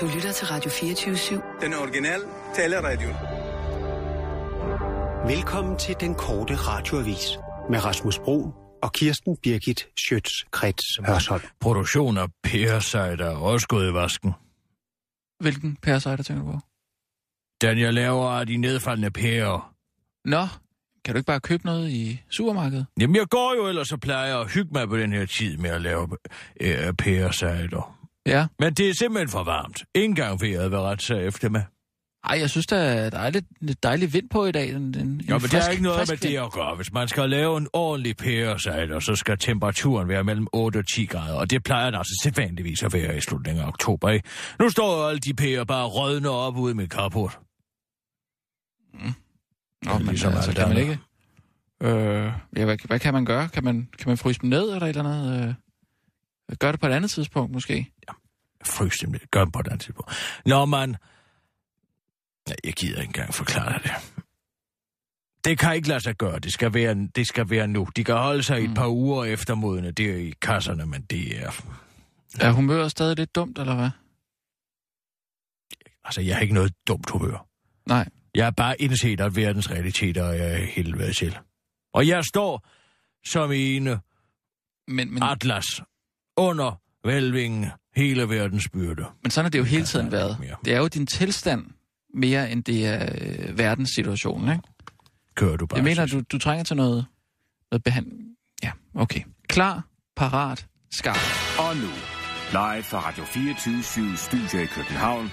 [0.00, 1.64] Du lytter til Radio 24-7.
[1.64, 2.22] Den originale
[2.54, 3.08] taleradio.
[5.34, 7.38] Velkommen til den korte radioavis
[7.70, 11.42] med Rasmus Bro og Kirsten Birgit Schøtz-Krets Hørsholm.
[11.60, 14.32] Produktion af pæresejder er også gået i vasken.
[15.40, 16.58] Hvilken pæresejder tænker du på?
[17.60, 19.74] Den jeg laver af de nedfaldende pærer.
[20.24, 20.46] Nå,
[21.04, 22.86] kan du ikke bare købe noget i supermarkedet?
[23.00, 25.70] Jamen jeg går jo ellers og plejer at hygge mig på den her tid med
[25.70, 26.08] at lave
[26.60, 27.97] øh, pæresejder.
[28.28, 28.46] Ja.
[28.58, 29.84] Men det er simpelthen for varmt.
[29.94, 31.64] Ingen gang vil ret sig efter mig.
[32.24, 34.70] Ej, jeg synes, der, der er lidt, lidt dejlig vind på i dag.
[34.70, 36.42] En, en, Jo, en men frisk, det er ikke noget med det vind.
[36.42, 36.74] at gøre.
[36.76, 41.04] Hvis man skal lave en ordentlig pæresejder, så skal temperaturen være mellem 8 og 10
[41.06, 41.34] grader.
[41.34, 44.08] Og det plejer den altså sædvanligvis at være i slutningen af oktober.
[44.10, 44.28] Ikke?
[44.60, 47.38] Nu står alle de pærer bare rødne op ude med kaput.
[49.84, 50.98] Nå, men ligesom altså, alt kan man ikke...
[51.82, 53.48] Øh, ja, hvad, hvad kan man gøre?
[53.48, 55.48] Kan man, kan man fryse dem ned eller et eller andet?
[55.48, 57.92] Øh, gør det på et andet tidspunkt, måske?
[58.08, 58.27] Frys
[59.02, 59.30] dem lidt.
[59.30, 60.12] Gør på den tidspunkt.
[60.46, 60.96] Når man...
[62.64, 64.22] Jeg gider ikke engang forklare dig det.
[65.44, 66.38] Det kan ikke lade sig gøre.
[66.38, 67.88] Det skal være, det skal være nu.
[67.96, 68.74] De kan holde sig i et Mm.
[68.74, 71.50] par uger efter modne der i kasserne, men det er...
[72.40, 73.90] Er humøret stadig lidt dumt, eller hvad?
[76.04, 77.46] Altså, jeg har ikke noget dumt humør.
[77.86, 78.08] Nej.
[78.34, 81.38] Jeg er bare indset, at verdens realiteter er helvede til.
[81.94, 82.66] Og jeg står
[83.26, 85.66] som en Men, men, atlas
[86.36, 87.66] under vælvingen
[87.98, 89.04] hele verdens byrde.
[89.22, 90.36] men sådan har det jo hele tiden været.
[90.64, 91.64] Det er jo din tilstand
[92.14, 94.62] mere, end det er øh, verdenssituationen, ikke?
[95.34, 95.76] Kører du bare.
[95.76, 97.06] Jeg mener, du, du trænger til noget,
[97.70, 98.20] noget behandling.
[98.62, 99.20] Ja, okay.
[99.48, 99.84] Klar,
[100.16, 101.18] parat, skarp.
[101.58, 101.90] Og nu,
[102.50, 105.30] live fra Radio 24 Studio i København.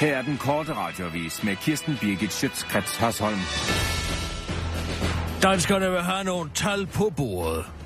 [0.00, 3.38] Her er den korte radiovis med Kirsten Birgit Schøtzgrads Hasholm.
[5.42, 7.81] Danskerne vil have nogle tal på bordet.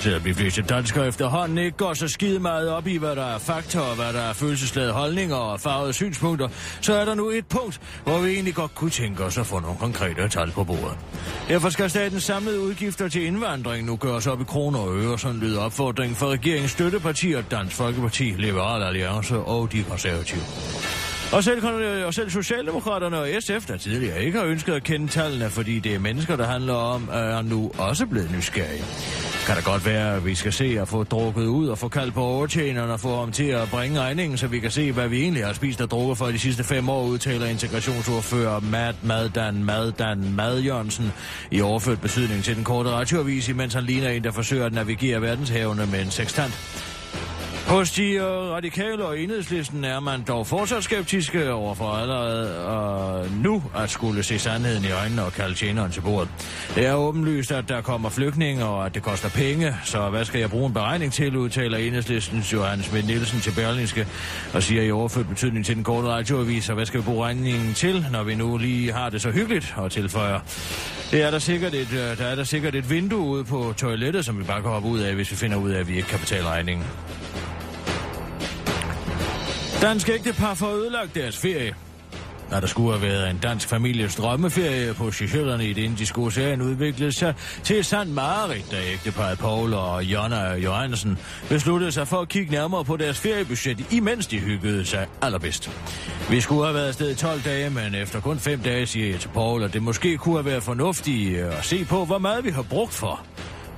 [0.00, 3.38] Selvom de fleste danskere efterhånden ikke går så skide meget op i, hvad der er
[3.38, 6.48] fakta og hvad der er følelsesladede holdninger og farvede synspunkter,
[6.80, 9.60] så er der nu et punkt, hvor vi egentlig godt kunne tænke os at få
[9.60, 10.98] nogle konkrete tal på bordet.
[11.48, 15.40] Derfor skal statens samlede udgifter til indvandring nu gøres op i kroner og øre, sådan
[15.40, 20.42] lyder opfordringen fra regeringens støttepartier, Dansk Folkeparti, Liberal Alliance og de konservative.
[21.32, 21.66] Og selv,
[22.06, 25.94] og selv Socialdemokraterne og SF, der tidligere ikke har ønsket at kende tallene, fordi det
[25.94, 28.84] er mennesker, der handler om, er nu også blevet nysgerrige.
[29.46, 32.14] Kan det godt være, at vi skal se at få drukket ud og få kaldt
[32.14, 35.20] på overtjeneren og få ham til at bringe regningen, så vi kan se, hvad vi
[35.22, 40.34] egentlig har spist og drukket for de sidste fem år, udtaler integrationsordfører Matt Maddan Maddan
[40.34, 41.12] Mad Jørgensen
[41.50, 45.22] i overført betydning til den korte radioavis, imens han ligner en, der forsøger at navigere
[45.22, 46.95] verdenshavene med en sextant.
[47.66, 53.62] Hos de øh, radikale og enhedslisten er man dog fortsat skeptiske overfor allerede øh, nu
[53.76, 56.28] at skulle se sandheden i øjnene og kalde tjeneren til bordet.
[56.74, 60.40] Det er åbenlyst, at der kommer flygtninge og at det koster penge, så hvad skal
[60.40, 64.06] jeg bruge en beregning til, udtaler enhedslistens Johannes Schmidt Nielsen til Berlingske
[64.54, 67.74] og siger i overført betydning til den korte radioavis, og hvad skal vi bruge regningen
[67.74, 70.40] til, når vi nu lige har det så hyggeligt, og tilføjer.
[71.10, 74.24] Det er der sikkert et, øh, der er der sikkert et vindue ude på toilettet,
[74.24, 76.08] som vi bare kan hoppe ud af, hvis vi finder ud af, at vi ikke
[76.08, 76.86] kan betale regningen.
[79.82, 81.74] Dansk ægtepar får ødelagt deres ferie.
[82.50, 86.62] Når der skulle have været en dansk families drømmeferie på Seychellerne i det indiske ocean,
[86.62, 92.20] udviklede sig til et sandt mareridt, da ægteparet Paul og Jonna Johansen besluttede sig for
[92.20, 95.70] at kigge nærmere på deres feriebudget, imens de hyggede sig allerbedst.
[96.30, 99.20] Vi skulle have været afsted i 12 dage, men efter kun 5 dage siger jeg
[99.20, 102.50] til Paul, at det måske kunne have været fornuftigt at se på, hvor meget vi
[102.50, 103.20] har brugt for.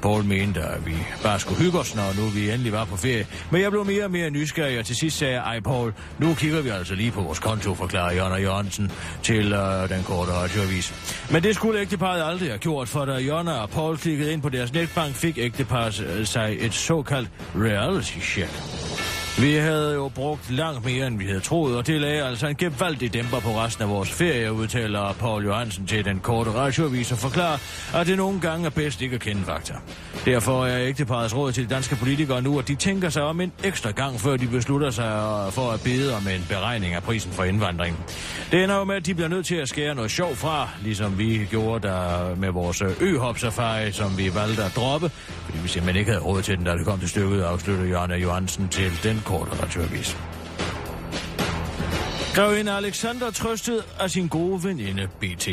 [0.03, 3.27] Paul mente, at vi bare skulle hygge os, når nu vi endelig var på ferie.
[3.51, 6.35] Men jeg blev mere og mere nysgerrig, og til sidst sagde jeg, ej Paul, nu
[6.35, 8.93] kigger vi altså lige på vores konto, forklarer Jonna Jørgensen
[9.23, 10.95] til øh, den korte radioavis.
[11.31, 14.49] Men det skulle ægteparret aldrig have gjort, for da Jørgen og Paul klikkede ind på
[14.49, 18.51] deres netbank, fik ægteparret øh, sig et såkaldt reality check.
[19.41, 22.57] Vi havde jo brugt langt mere, end vi havde troet, og det lagde altså en
[22.57, 27.19] gevaldig dæmper på resten af vores ferie, udtaler Paul Johansen til den korte radioavis og
[27.19, 27.59] forklarer,
[27.95, 29.75] at det nogle gange er bedst ikke at kende fakta.
[30.25, 33.53] Derfor er ægteparets råd til de danske politikere nu, at de tænker sig om en
[33.65, 37.33] ekstra gang, før de beslutter sig øh, for at bede om en beregning af prisen
[37.33, 37.99] for indvandring.
[38.51, 41.19] Det ender jo med, at de bliver nødt til at skære noget sjov fra, ligesom
[41.19, 45.09] vi gjorde der med vores øh, ø-hop-safari, som vi valgte at droppe,
[45.45, 48.23] fordi vi simpelthen ikke havde råd til den, da det kom til stykket, afslutter Jørgen
[48.23, 50.17] Johansen til den korte naturvis.
[52.35, 55.49] Grevinde Alexander trøstede af sin gode veninde BT.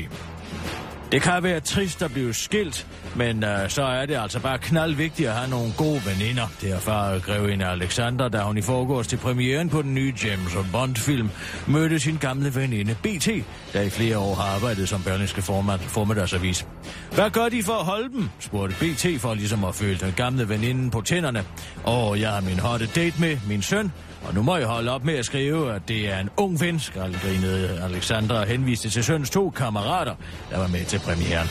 [1.11, 5.29] Det kan være trist at blive skilt, men øh, så er det altså bare knaldvigtigt
[5.29, 6.47] at have nogle gode veninder.
[6.61, 11.29] Det erfarer grevinde Alexander, da hun i forgårs til premieren på den nye James Bond-film
[11.67, 13.29] mødte sin gamle veninde BT,
[13.73, 16.67] der i flere år har arbejdet som børnenske format, formiddagsavis.
[17.11, 18.29] Hvad gør de for at holde dem?
[18.39, 21.43] spurgte BT for ligesom at føle den gamle veninde på tænderne.
[21.83, 23.91] Og jeg har min hotte date med min søn,
[24.27, 26.79] og nu må jeg holde op med at skrive, at det er en ung ven,
[26.79, 30.15] skraldgrinede Alexandra og henviste til søns to kammerater,
[30.49, 31.47] der var med til premieren.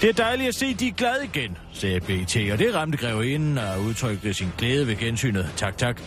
[0.00, 3.58] Det er dejligt at se, de er glade igen, sagde BT, og det ramte grevinden
[3.58, 5.50] og udtrykte sin glæde ved gensynet.
[5.56, 6.00] Tak, tak.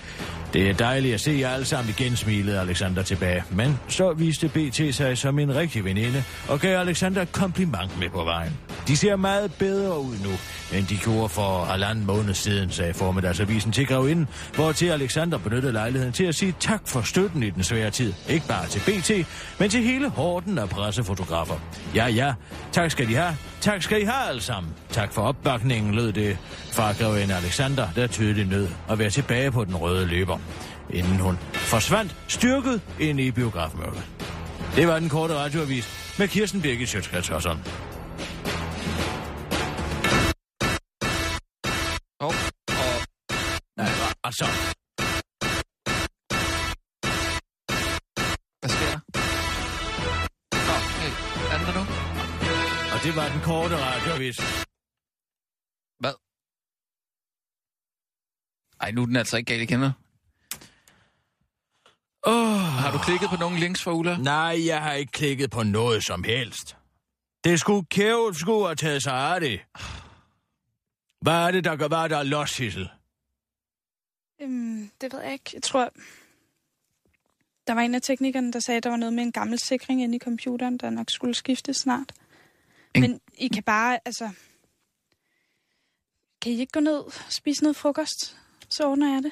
[0.53, 3.43] Det er dejligt at se jer alle sammen igen, smilede Alexander tilbage.
[3.51, 8.09] Men så viste BT sig som en rigtig veninde og gav Alexander et kompliment med
[8.09, 8.57] på vejen.
[8.87, 10.31] De ser meget bedre ud nu,
[10.77, 15.73] end de gjorde for halvanden måned siden, sagde formiddagsavisen til grevinden, hvor til Alexander benyttede
[15.73, 18.13] lejligheden til at sige tak for støtten i den svære tid.
[18.29, 19.11] Ikke bare til BT,
[19.59, 21.55] men til hele horden af pressefotografer.
[21.95, 22.33] Ja, ja,
[22.71, 23.37] tak skal de have.
[23.61, 24.73] Tak skal I have alle sammen.
[24.91, 26.37] Tak for opbakningen, lød det
[26.73, 30.34] fra grevinde Alexander, der tydeligt nød at være tilbage på den røde løber,
[30.89, 34.03] inden hun forsvandt styrket ind i biografmørket.
[34.75, 37.57] Det var den korte radioavis med Kirsten Birgit Sjøtskrets Hørsson.
[42.19, 42.33] Og,
[42.83, 42.93] og
[43.77, 43.87] Nej,
[44.23, 44.45] altså,
[48.61, 48.99] hvad sker der?
[50.67, 51.11] Nå, hey,
[51.51, 51.83] er den der nu?
[52.93, 54.37] og det var den korte radioavis.
[56.01, 56.15] Hvad?
[58.81, 59.91] Ej, nu er den altså ikke galt nu.
[62.25, 62.59] Oh.
[62.81, 64.17] Har du klikket på nogle links fra Ulla?
[64.17, 66.77] Nej, jeg har ikke klikket på noget som helst.
[67.43, 69.59] Det skulle kævet skulle have taget sig af det.
[71.21, 72.89] Hvad er det, der gør, hvad er der er los, Sissel?
[74.41, 75.51] Øhm, det ved jeg ikke.
[75.53, 75.89] Jeg tror,
[77.67, 80.03] der var en af teknikerne, der sagde, at der var noget med en gammel sikring
[80.03, 82.11] inde i computeren, der nok skulle skiftes snart.
[82.95, 84.29] En- Men I kan bare, altså...
[86.41, 88.37] Kan I ikke gå ned og spise noget frokost?
[88.69, 89.31] Så ordner jeg det.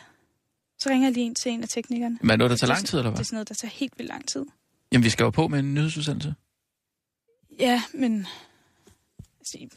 [0.83, 2.17] Så ringer jeg lige ind til en af teknikerne.
[2.21, 3.19] Men er det noget, der tager Det er lang tid, eller Det hvad?
[3.19, 4.45] er sådan noget, der tager helt vildt lang tid.
[4.91, 6.35] Jamen, vi skal jo på med en nyhedsudsendelse.
[7.59, 8.27] Ja, men...
[9.39, 9.67] Altså,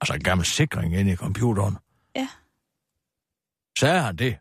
[0.00, 1.76] Altså en gammel sikring inde i computeren.
[2.16, 2.28] Ja.
[3.78, 4.38] Sagde han det?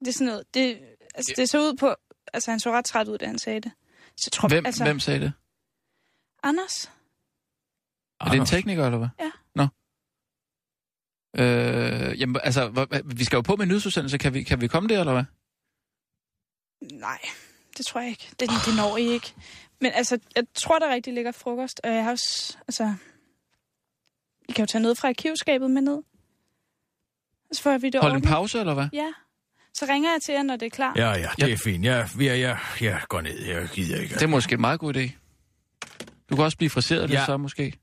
[0.00, 0.54] det er sådan noget...
[0.54, 0.78] Det,
[1.14, 1.94] altså, det så ud på...
[2.32, 3.72] Altså, han så ret træt ud, da han sagde det.
[4.16, 5.32] Så tror, Hvem, altså, hvem sagde det?
[6.42, 6.90] Anders?
[8.20, 8.50] Er det en Anders.
[8.50, 9.08] tekniker, eller hvad?
[9.20, 9.30] Ja.
[11.38, 14.18] Øh, jamen, altså, hvor- vi skal jo på med en nyhedsudsendelse.
[14.18, 15.24] Kan vi, kan vi komme der, eller hvad?
[16.92, 17.18] Nej,
[17.78, 18.28] det tror jeg ikke.
[18.40, 19.34] Det, det når I ikke.
[19.80, 22.94] Men altså, jeg tror, der rigtig ligger frokost, og jeg har også, altså...
[24.48, 26.02] I kan jo tage noget fra arkivskabet med ned.
[27.52, 28.88] Så får vi det Hold en pause, eller hvad?
[28.92, 29.12] Ja.
[29.74, 30.92] Så ringer jeg til jer, når det er klar.
[30.96, 31.84] Ja, ja, det er fint.
[31.84, 33.38] Jeg, jeg, jeg, jeg går ned.
[33.44, 34.14] Jeg gider ikke.
[34.14, 35.10] Det er måske en meget god idé.
[36.30, 37.26] Du kan også blive friseret lidt Ja.
[37.26, 37.78] så, måske.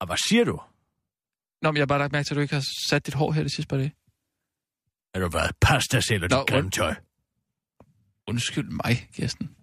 [0.00, 0.60] Og hvad siger du?
[1.62, 3.32] Nå, men jeg har bare lagt mærke til, at du ikke har sat dit hår
[3.32, 3.94] her det sidste par dage.
[5.14, 6.94] Er du været pasta selv og Nå, dit grimme tøj?
[8.28, 9.56] Undskyld mig, Kirsten.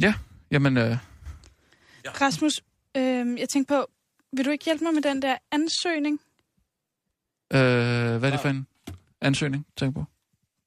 [0.00, 0.14] Ja,
[0.50, 0.96] jamen, øh,
[2.20, 2.52] Rasmus,
[2.96, 3.86] øh, jeg tænkte på,
[4.32, 6.20] vil du ikke hjælpe mig med den der ansøgning?
[7.52, 8.66] øh, hvad er det for en
[9.20, 10.04] ansøgning, tænk på?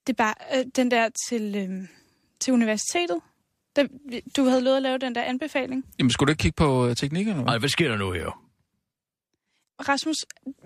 [0.08, 1.88] Det er bare øh, den der til, øh,
[2.40, 3.22] til universitetet.
[3.78, 5.86] Den, du havde lovet at lave den der anbefaling.
[6.00, 7.52] Jamen, skulle du ikke kigge på øh, teknikken, eller hvad?
[7.52, 8.44] Nej, hvad sker der nu her?
[9.90, 10.16] Rasmus,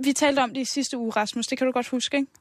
[0.03, 1.47] vi talte om det i sidste uge, Rasmus.
[1.47, 2.31] Det kan du godt huske, ikke?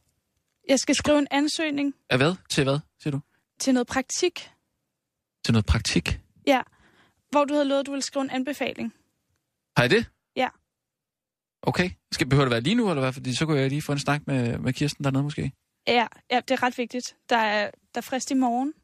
[0.69, 2.35] Jeg skal skrive en ansøgning Af hvad?
[2.51, 3.21] Til hvad, siger du?
[3.61, 4.51] til noget praktik,
[5.45, 6.21] Til noget praktik?
[7.31, 8.95] hvor du havde lovet, at du ville skrive en anbefaling.
[9.77, 10.07] Har jeg det?
[10.37, 10.49] Ja.
[11.63, 11.91] Okay.
[12.13, 13.13] Skal behøver det være lige nu, eller hvad?
[13.13, 15.53] Fordi så kunne jeg lige få en snak med, med Kirsten dernede, måske.
[15.87, 17.17] Ja, ja, det er ret vigtigt.
[17.29, 18.75] Der er, der er frist i morgen.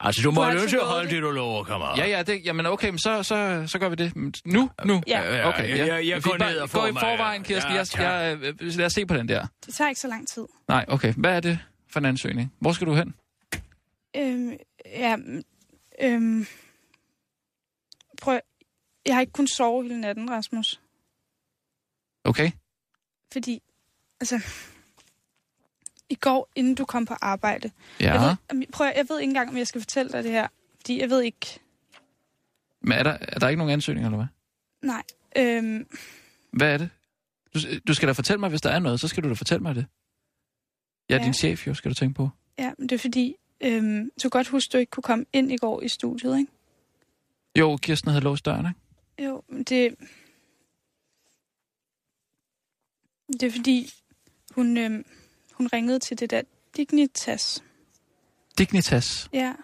[0.00, 1.22] Altså, du må jo nødt til at holde det.
[1.22, 1.98] du lover, kammerat.
[1.98, 4.16] Ja, ja, det, jamen okay, men så, så, så gør vi det.
[4.46, 4.70] Nu?
[4.84, 5.02] Nu?
[5.06, 5.48] Ja.
[5.48, 5.94] Okay, jeg, ja.
[5.94, 7.00] jeg, jeg Fint, går ned og Gå får i mig...
[7.00, 7.72] forvejen, Kirsten.
[7.72, 9.46] Ja, jeg, jeg, øh, lad os se på den der.
[9.66, 10.46] Det tager ikke så lang tid.
[10.68, 11.14] Nej, okay.
[11.16, 11.58] Hvad er det
[11.92, 12.52] for en ansøgning?
[12.60, 13.14] Hvor skal du hen?
[14.16, 14.52] Øhm,
[14.86, 15.16] ja,
[16.02, 16.46] øhm,
[18.22, 18.38] prøv,
[19.06, 20.80] jeg har ikke kunnet sove hele natten, Rasmus.
[22.24, 22.50] Okay.
[23.32, 23.62] Fordi,
[24.20, 24.40] altså,
[26.10, 28.12] i går, inden du kom på arbejde, Ja.
[28.20, 30.48] jeg, ved, prøv, jeg ved ikke engang, om jeg skal fortælle dig det her.
[30.76, 31.60] Fordi jeg ved ikke,
[32.80, 34.26] Men er der, er der ikke nogen ansøgninger, eller hvad?
[34.82, 35.02] nej.
[35.36, 35.88] Øhm,
[36.52, 36.90] Hvad er det?
[37.54, 39.62] Du, du skal da fortælle mig, hvis der er noget, så skal du da fortælle
[39.62, 39.86] mig det.
[41.08, 41.24] Jeg er Ja.
[41.24, 42.28] din chef, jo, skal du tænke på.
[42.58, 45.52] ja, men det er fordi, øhm, du kan godt huske, du ikke kunne komme ind
[45.52, 46.52] i går i studiet, ikke?
[47.58, 49.28] Jo, Kirsten havde låst døren, ikke?
[49.30, 49.94] Jo, men det...
[53.32, 53.90] Det er fordi,
[54.54, 55.04] hun, øhm,
[55.60, 56.42] hun ringede til det der
[56.76, 57.64] Dignitas.
[58.58, 59.28] Dignitas.
[59.32, 59.54] Ja,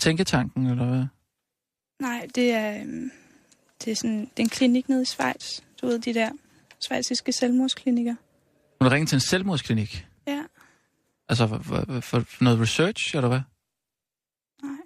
[0.00, 1.04] tænketanken, eller hvad?
[2.00, 3.10] Nej, det er, øhm,
[3.84, 5.60] det er, sådan, det er en klinik nede i Schweiz.
[5.80, 6.30] Du ved, de der
[6.86, 8.14] svejsiske selvmordsklinikker.
[8.80, 10.06] Hun har ringet til en selvmordsklinik.
[10.26, 10.44] Ja,
[11.28, 13.40] Altså for, for, for noget research, eller hvad?
[14.62, 14.80] nej.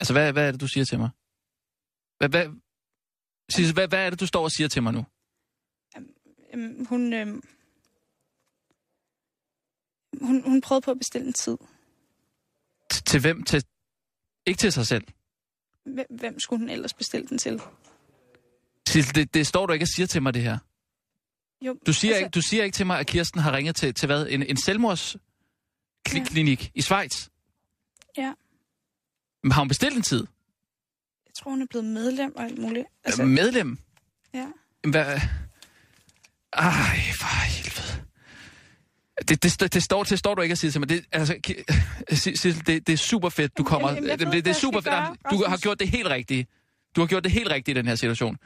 [0.00, 1.10] Altså, hvad, hvad er det, du siger til mig?
[2.18, 2.60] Hvad, hvad,
[3.48, 5.04] Sissel, hvad, hvad er det, du står og siger til mig nu?
[6.54, 7.42] Øhm, hun, øhm,
[10.22, 11.56] hun, hun prøvede på at bestille en tid.
[12.94, 13.42] T- til hvem?
[13.42, 13.64] Til,
[14.46, 15.04] ikke til sig selv.
[15.84, 17.60] Hvem, hvem skulle hun ellers bestille den til?
[18.88, 20.58] Sissel, det, det står du ikke og siger til mig, det her.
[21.60, 22.24] Jo, Du siger, altså...
[22.24, 24.26] ikke, du siger ikke til mig, at Kirsten har ringet til, til hvad?
[24.30, 26.68] En, en selvmordsklinik ja.
[26.74, 27.28] i Schweiz?
[28.16, 28.32] Ja,
[29.42, 30.26] Men har hun bestilt en tid?
[31.26, 32.86] jeg tror, hun er blevet medlem og alt muligt.
[33.04, 33.24] Altså...
[33.24, 33.78] Medlem?
[34.34, 34.46] ja.
[34.90, 35.20] Hvad?
[36.52, 38.05] Ej, for helvede.
[39.28, 40.88] Det, det, det, står, det står du ikke at sige til mig.
[40.88, 41.36] Det, altså,
[42.12, 43.90] Sissel, det, det er super fedt, du kommer...
[43.90, 44.94] jamen, ved, det, det er super fedt.
[44.94, 46.46] gøre, Du har gjort det helt rigtige.
[46.96, 48.36] Du har gjort det helt rigtigt i den her situation.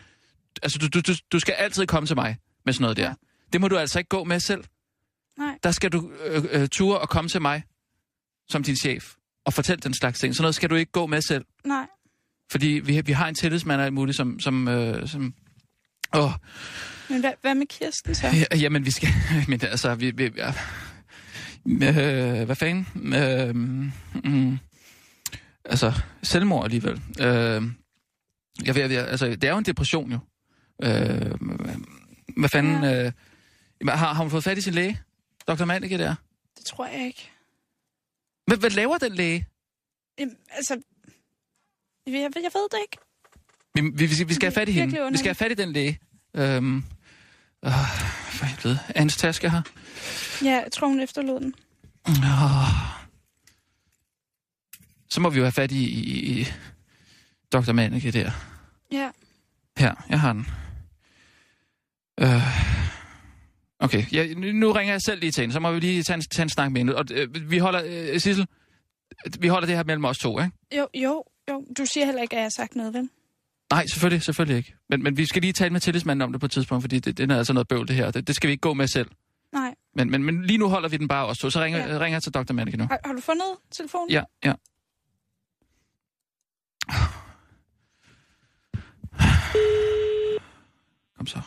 [0.63, 3.05] Altså, du, du, du, du skal altid komme til mig med sådan noget der.
[3.05, 3.15] Ja.
[3.53, 4.65] Det må du altså ikke gå med selv.
[5.39, 7.63] Nej, Der skal du øh, øh, ture og komme til mig
[8.49, 10.35] som din chef og fortælle den slags ting.
[10.35, 11.45] Sådan noget skal du ikke gå med selv.
[11.65, 11.87] nej.
[12.51, 14.41] Fordi vi, vi har en tillidsmand og alt muligt, som...
[14.41, 15.35] som, øh, som
[16.15, 16.33] åh,
[17.11, 18.27] Men hvad, hvad med Kirsten så?
[18.27, 19.09] Ja, jamen, vi skal...
[19.49, 20.11] Men altså, vi...
[20.11, 20.53] vi ja.
[21.67, 23.15] øh, hvad fanden?
[23.15, 23.57] Øh,
[24.25, 24.59] mm,
[25.65, 27.03] altså, selvmord alligevel.
[27.21, 27.63] Øh,
[28.67, 30.19] jeg, ved, jeg, altså, det er jo en depression, jo.
[30.83, 31.35] Øh,
[32.37, 32.85] hvad fanden...
[32.85, 33.13] Øh,
[33.81, 35.01] jamen, har, har hun fået fat i sin læge?
[35.49, 35.65] Dr.
[35.65, 36.15] Manneke der?
[36.59, 37.31] Det tror jeg ikke.
[38.47, 39.47] Hvad, hvad laver den læge?
[40.19, 40.81] Jamen, altså,
[42.07, 42.97] jeg, jeg, ved det ikke.
[43.75, 45.09] Vi, vi, vi, skal- have fat i hende.
[45.13, 45.99] Vi skal have fat i den læge.
[46.35, 46.85] Øhm,
[47.65, 47.73] øh,
[48.33, 48.79] for helvede.
[48.97, 49.63] Hendes taske her?
[50.45, 51.55] Ja, jeg tror, hun efterlod den.
[52.07, 52.69] Oh.
[55.11, 56.47] Så må vi jo have fat i, i, i
[57.53, 57.73] Dr.
[57.73, 58.31] Manneke der.
[58.93, 59.11] Ja,
[59.79, 60.47] Her, jeg har den.
[62.21, 62.43] Øh.
[63.79, 66.15] Okay, ja, nu, nu ringer jeg selv lige til hende, så må vi lige tage
[66.15, 66.97] en, tage en snak med hende.
[66.97, 68.47] Og, øh, vi holder, øh, Sissel,
[69.39, 70.53] vi holder det her mellem os to, ikke?
[70.77, 71.65] jo, jo, jo.
[71.79, 73.09] Du siger heller ikke, at jeg har sagt noget, vel?
[73.71, 74.75] Nej, selvfølgelig, selvfølgelig ikke.
[74.89, 77.19] Men, men vi skal lige tale med tillidsmanden om det på et tidspunkt, fordi det,
[77.19, 78.11] det er altså noget bøvl, det her.
[78.11, 79.11] Det, det skal vi ikke gå med selv.
[79.53, 79.75] Nej.
[79.95, 81.51] Men, men, men lige nu holder vi den bare to.
[81.51, 81.99] Så ringer, ja.
[81.99, 82.53] ringer jeg til Dr.
[82.53, 82.85] Manneke nu.
[82.85, 84.11] Har, har du fundet telefonen?
[84.11, 84.53] Ja, ja.
[91.17, 91.41] Kom så.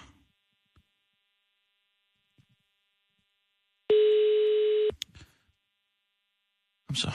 [6.87, 7.11] Kom så.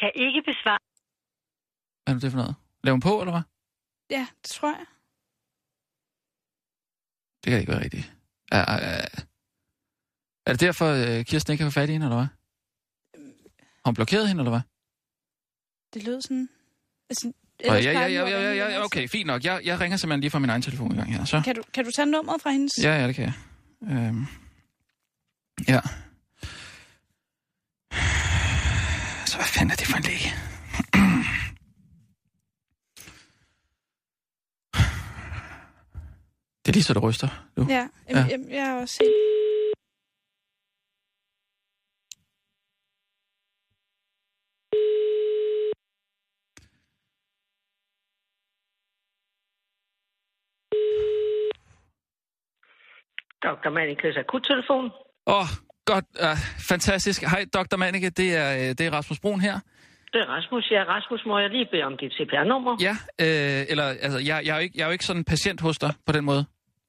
[0.00, 0.78] Kan ikke besvare.
[2.04, 2.54] Hvad er det for noget?
[2.84, 3.42] Lav hun på, eller hvad?
[4.16, 4.86] Ja, det tror jeg.
[7.44, 8.12] Det kan ikke være rigtigt.
[8.52, 9.24] Er, er, er-
[10.46, 10.86] er det derfor,
[11.18, 12.26] øh, Kirsten ikke kan få fat i hende, eller hvad?
[13.84, 14.60] Har hun blokeret hende, eller hvad?
[15.94, 16.48] Det lød sådan...
[17.10, 17.32] Altså,
[17.64, 19.44] ja, ja, ja, ja, ja, hver ja, okay, fint nok.
[19.44, 21.24] Jeg, jeg ringer simpelthen lige fra min egen telefon i gang her.
[21.24, 21.42] Så.
[21.44, 22.72] Kan du, kan du tage nummeret fra hendes?
[22.82, 23.34] Ja, ja, det kan jeg.
[23.82, 24.24] Øhm.
[25.68, 25.80] Ja.
[29.36, 30.30] Så hvad fanden er det for en læge?
[36.62, 37.28] Det er lige så, det ryster.
[37.56, 37.66] Du.
[37.68, 38.36] Ja, jamen, Ja.
[38.48, 38.56] ja.
[38.56, 39.14] jeg har også set...
[53.42, 53.70] Dr.
[53.70, 54.84] Manikes akuttelefon.
[55.26, 55.46] Åh, oh,
[55.86, 56.04] godt.
[56.22, 56.36] Uh,
[56.68, 57.22] fantastisk.
[57.22, 57.76] Hej, Dr.
[57.76, 58.10] Manneke.
[58.10, 59.60] Det er, øh, det er Rasmus Brun her.
[60.12, 60.64] Det er Rasmus.
[60.70, 62.76] Ja, Rasmus, må jeg lige bede om dit CPR-nummer?
[62.80, 65.24] Ja, øh, eller, altså, jeg, jeg, er jo ikke, jeg er jo ikke sådan en
[65.24, 66.44] patient hos dig på den måde.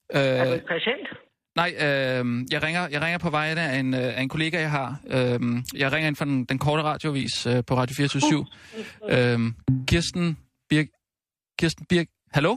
[0.09, 1.07] Er du Øh, en patient?
[1.55, 4.71] nej, øh, jeg, ringer, jeg ringer på vegne af en, øh, af en kollega, jeg
[4.71, 4.99] har.
[5.07, 5.39] Øh,
[5.81, 8.45] jeg ringer ind fra den, den korte radiovis øh, på Radio 24
[9.09, 9.39] øh,
[9.87, 10.37] Kirsten
[10.69, 10.85] Birk...
[11.59, 12.07] Kirsten Birk...
[12.33, 12.55] Hallo?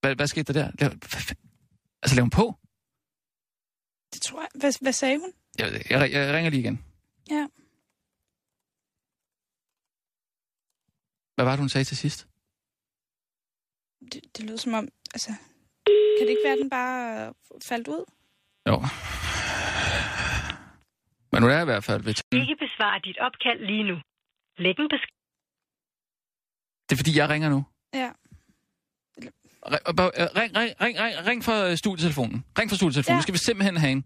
[0.00, 0.90] Hvad, hvad skete der der?
[2.06, 2.46] Altså, lav hun på?
[4.12, 4.50] Det tror jeg.
[4.60, 5.30] Hvad, hvad sagde hun?
[5.58, 6.78] Jeg, jeg, jeg ringer lige igen.
[7.30, 7.42] Ja.
[11.34, 12.20] Hvad var det, hun sagde til sidst?
[14.12, 14.84] Det, det lød som om...
[15.14, 15.32] Altså,
[16.16, 17.34] kan det ikke være, at den bare
[17.70, 18.02] faldt ud?
[18.68, 18.76] Jo.
[21.32, 23.96] Men nu er jeg i hvert fald ved Ikke besvare dit opkald lige nu.
[24.64, 25.16] Læg en besked.
[26.86, 27.60] Det er fordi, jeg ringer nu.
[28.02, 28.10] Ja.
[29.64, 32.44] Ring, øh, ring, ring, ring, ring, fra øh, studietelefonen.
[32.58, 33.18] Ring fra studietelefonen.
[33.18, 33.22] Ja.
[33.22, 34.04] Skal vi simpelthen have en.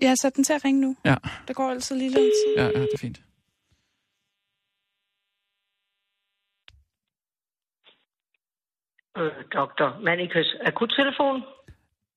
[0.00, 0.96] Jeg har sat den til at ringe nu.
[1.04, 1.14] Ja,
[1.48, 3.22] Der går altid lige lidt ja, ja det er fint.
[9.18, 10.00] Øh, Dr.
[10.04, 11.42] Manikes akuttelefon.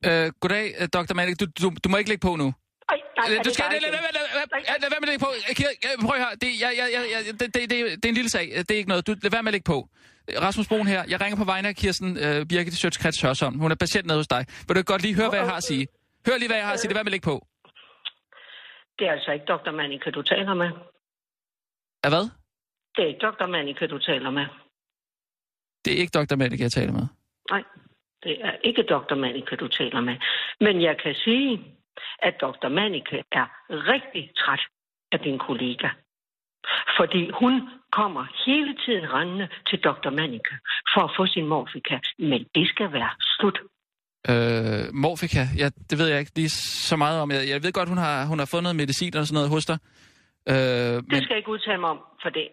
[0.07, 1.13] Øh, goddag, øh, Dr.
[1.19, 1.39] Malik.
[1.41, 2.47] Du, du, du må ikke lægge på nu.
[2.89, 3.65] Ej, nej, Øh, er Du det skal...
[3.71, 5.31] dig Lad, være med at lægge på.
[5.87, 6.31] Øh, Prøv her.
[6.43, 8.45] Det, jeg, jeg, jeg, det, det, det, det er en lille sag.
[8.67, 9.07] Det er ikke noget.
[9.07, 9.77] Du, lad være med at lægge på.
[10.45, 11.01] Rasmus Broen her.
[11.11, 13.59] Jeg ringer på vegne af Kirsten øh, Birgit Sjøtskrets Hørsholm.
[13.59, 14.45] Hun er patient nede hos dig.
[14.67, 15.87] Vil du godt lige høre, hvad jeg har at sige?
[16.27, 16.89] Hør lige, hvad jeg har at sige.
[16.89, 17.47] Lad være med at lægge på.
[18.99, 19.71] Det er altså ikke Dr.
[19.71, 20.69] Manika, du taler med.
[22.03, 22.25] Er hvad?
[22.95, 23.47] Det er ikke Dr.
[23.47, 24.45] Manika, du taler med.
[25.85, 26.35] Det er ikke Dr.
[26.35, 27.05] Malik, jeg taler med.
[27.51, 27.63] Nej,
[28.25, 29.15] det er ikke Dr.
[29.15, 30.15] Manika, du taler med.
[30.65, 31.51] Men jeg kan sige,
[32.27, 32.69] at Dr.
[32.69, 33.45] Manika er
[33.93, 34.63] rigtig træt
[35.11, 35.89] af din kollega.
[36.97, 37.53] Fordi hun
[37.91, 40.09] kommer hele tiden rendende til Dr.
[40.09, 40.55] Manika
[40.93, 41.97] for at få sin morfika.
[42.19, 43.59] Men det skal være slut.
[44.29, 46.49] Øh, Morfika, ja, det ved jeg ikke lige
[46.89, 47.31] så meget om.
[47.31, 49.65] Jeg, jeg ved godt, hun har, hun har fået noget medicin og sådan noget hos
[49.65, 49.77] dig.
[50.49, 52.47] Øh, Det men, skal jeg ikke udtale mig om, for det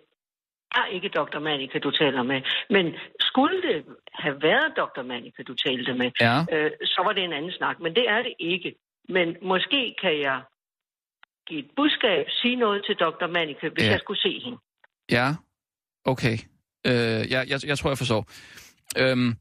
[0.74, 1.38] er ikke Dr.
[1.38, 2.40] Manika, du taler med.
[2.70, 3.84] Men skulle det
[4.24, 5.02] have været Dr.
[5.02, 7.76] Manika, du talte med, ja, øh, så var det en anden snak.
[7.80, 8.74] Men det er det ikke.
[9.08, 10.42] Men måske kan jeg
[11.48, 13.26] give et budskab, sige noget til Dr.
[13.26, 13.86] Manika, hvis Ja.
[13.86, 13.92] ja.
[13.92, 14.58] jeg skulle se hende.
[15.10, 15.28] ja,
[16.04, 16.36] okay.
[16.86, 16.92] Øh,
[17.32, 18.22] jeg, jeg, jeg tror, jeg forstår.
[18.98, 19.34] Øhm,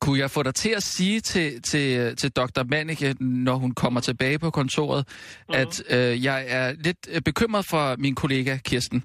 [0.00, 2.62] kunne jeg få dig til at sige til, til, til Dr.
[2.70, 5.08] Manneke, når hun kommer tilbage på kontoret,
[5.48, 5.54] mm.
[5.54, 9.04] at øh, jeg er lidt øh, bekymret for min kollega Kirsten?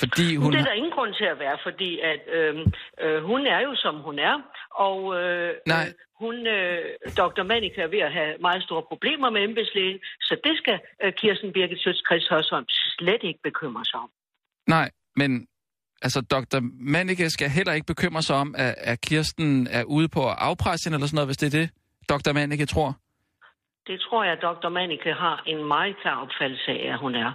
[0.00, 0.52] Fordi Hun...
[0.52, 2.66] Det er der ingen grund til at være, fordi at, øh,
[3.02, 4.36] øh, hun er jo, som hun er.
[4.88, 5.86] Og øh, Nej.
[5.88, 6.78] øh, hun, øh,
[7.20, 7.42] Dr.
[7.42, 11.52] Manika er ved at have meget store problemer med embedslægen, så det skal øh, Kirsten
[11.52, 14.10] Birgit Sødskreds Hørsholm slet ikke bekymre sig om.
[14.66, 15.46] Nej, men
[16.02, 16.60] altså, Dr.
[16.94, 20.86] Manneke skal heller ikke bekymre sig om, at, at Kirsten er ude på at afpresse
[20.86, 21.70] hende eller sådan noget, hvis det er det,
[22.08, 22.32] Dr.
[22.32, 23.01] Manneke tror.
[23.86, 24.68] Det tror jeg, at Dr.
[24.68, 27.30] Manika har en meget klar opfattelse af, at hun er.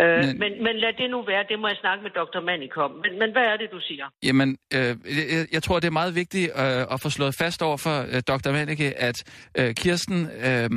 [0.00, 2.40] Øh, Men- men, men, lad det nu være, det må jeg snakke med Dr.
[2.40, 2.90] Manika om.
[2.90, 4.06] Men, men hvad er det, du siger?
[4.22, 7.76] Jamen, øh, jeg, jeg tror, det er meget vigtigt øh, at få slået fast over
[7.76, 8.52] for øh, Dr.
[8.52, 9.16] Manneke, at
[9.58, 10.68] øh, Kirsten øh,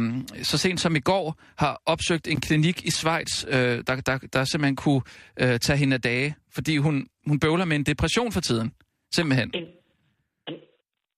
[0.43, 3.53] så sent som i går har opsøgt en klinik i Schweiz, øh,
[3.88, 5.01] der, der, der simpelthen kunne
[5.41, 8.74] øh, tage hende af dage, fordi hun, hun bøvler med en depression for tiden.
[9.15, 9.51] Simpelthen.
[9.53, 9.63] En,
[10.48, 10.55] en,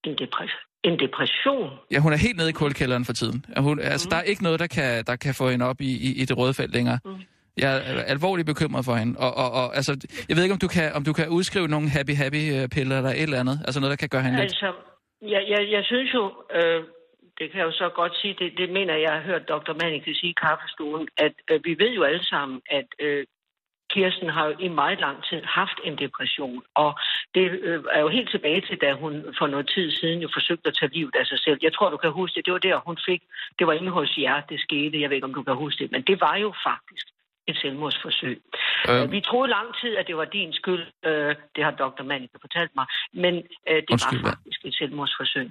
[0.04, 0.62] en, depression.
[0.88, 1.70] En depression?
[1.92, 3.46] Ja, hun er helt nede i kulkælderen for tiden.
[3.58, 6.10] Hun, altså, der er ikke noget, der kan, der kan få hende op i, i,
[6.22, 7.00] i det røde felt længere.
[7.06, 7.22] Mm.
[7.58, 9.20] Jeg er alvorligt bekymret for hende.
[9.20, 9.92] Og, og, og altså,
[10.30, 13.40] jeg ved ikke, om du kan, om du kan udskrive nogle happy-happy-piller eller et eller
[13.40, 13.58] andet.
[13.66, 14.52] Altså noget, der kan gøre hende lidt...
[14.52, 14.72] Altså,
[15.22, 16.24] jeg, jeg, jeg synes jo,
[16.58, 16.84] øh,
[17.38, 19.74] det kan jeg jo så godt sige, det, det mener jeg, har hørt Dr.
[19.82, 23.26] Manika sige i kaffestuen, at øh, vi ved jo alle sammen, at øh,
[23.94, 27.00] Kirsten har jo i meget lang tid haft en depression, og
[27.36, 30.68] det øh, er jo helt tilbage til, da hun for noget tid siden jo forsøgte
[30.70, 31.60] at tage livet af sig selv.
[31.62, 32.46] Jeg tror, du kan huske det.
[32.46, 33.22] Det var der, hun fik,
[33.60, 35.02] det var inde hos jer, det skete.
[35.02, 37.08] Jeg ved ikke, om du kan huske det, men det var jo faktisk
[37.48, 38.42] et selvmordsforsøg.
[38.90, 39.02] Øh.
[39.02, 39.12] Øh.
[39.12, 40.86] Vi troede lang tid, at det var din skyld.
[41.06, 42.04] Øh, det har Dr.
[42.04, 42.86] Manika fortalt mig.
[43.14, 43.34] Men
[43.70, 45.50] øh, det Undskyld, var faktisk et selvmordsforsøg.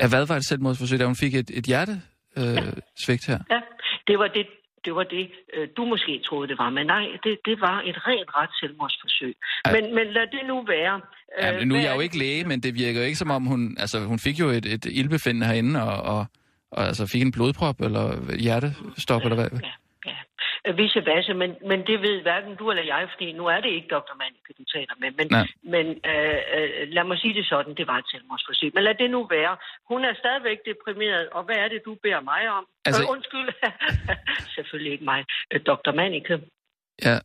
[0.00, 1.94] Ja, hvad var det selvmordsforsøg, da hun fik et, et hjerte
[2.38, 2.72] øh,
[3.04, 3.38] svigt her?
[3.50, 3.60] Ja,
[4.08, 4.46] det var det,
[4.84, 6.70] det, var det øh, du måske troede, det var.
[6.70, 9.34] Men nej, det, det var et rent ret selvmordsforsøg.
[9.74, 11.00] Men, men lad det nu være.
[11.42, 13.44] Ja, men nu er jeg jo ikke læge, men det virker jo ikke som om
[13.46, 13.76] hun...
[13.78, 16.26] Altså, hun fik jo et, et ildbefindende herinde, og, og,
[16.70, 19.50] og altså, fik en blodprop, eller hjertestop, eller hvad?
[19.62, 19.72] Ja,
[20.06, 20.18] ja.
[20.66, 23.70] Øh, Visse vasse, men, men det ved hverken du eller jeg, fordi nu er det
[23.76, 24.14] ikke Dr.
[24.20, 25.10] Manika, du taler med.
[25.18, 25.46] Men, Nej.
[25.74, 28.70] men øh, øh, lad mig sige det sådan, det var et selvmordsforsøg.
[28.74, 29.54] Men lad det nu være.
[29.90, 32.64] Hun er stadigvæk deprimeret, og hvad er det, du beder mig om?
[32.86, 33.02] Altså-.
[33.02, 33.48] Øh, undskyld.
[34.56, 35.20] Selvfølgelig ikke mig.
[35.52, 35.92] Øh, Dr.
[36.00, 36.36] Manika.
[37.08, 37.18] Ja.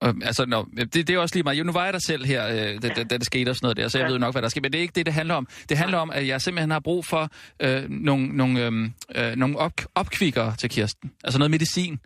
[0.00, 1.58] Og, altså, no, det, det er også lige meget.
[1.58, 3.64] Jo, nu var jeg der selv her, øh, da, da, da det skete og sådan
[3.66, 4.12] noget der, så jeg Ja.
[4.12, 4.60] ved nok, hvad der sker.
[4.60, 5.46] Men det er ikke det, det handler om.
[5.68, 7.28] Det handler om, at jeg simpelthen har brug for
[7.62, 11.12] øh, nogle, nogle, øhm, øh, nogle op, opkvikkere til Kirsten.
[11.24, 11.98] Altså noget medicin.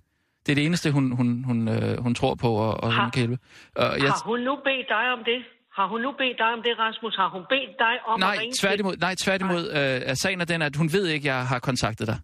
[0.49, 3.11] Det er det eneste, hun, hun, hun, øh, hun tror på og, og Har- hun
[3.11, 3.39] kan hjælpe.
[3.77, 5.41] Og jeg, Har hun nu bedt dig om det?
[5.79, 7.17] Har hun nu bedt dig om det, Rasmus?
[7.17, 10.45] Har hun bedt dig om nej, at ringe tværtimod, nej, tværtimod øh, er sagen er
[10.45, 12.19] den, at hun ved ikke, at jeg har kontaktet dig.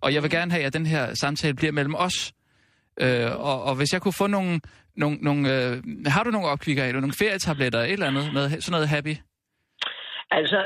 [0.00, 2.32] Og jeg vil gerne have, at den her samtale bliver mellem os.
[3.00, 4.60] Øh, og, og hvis jeg kunne få nogle...
[4.96, 8.72] nogle, nogle øh, har du nogle opkvikker eller nogle ferietabletter, et eller andet, noget, sådan
[8.72, 9.14] noget happy?
[10.30, 10.58] Altså,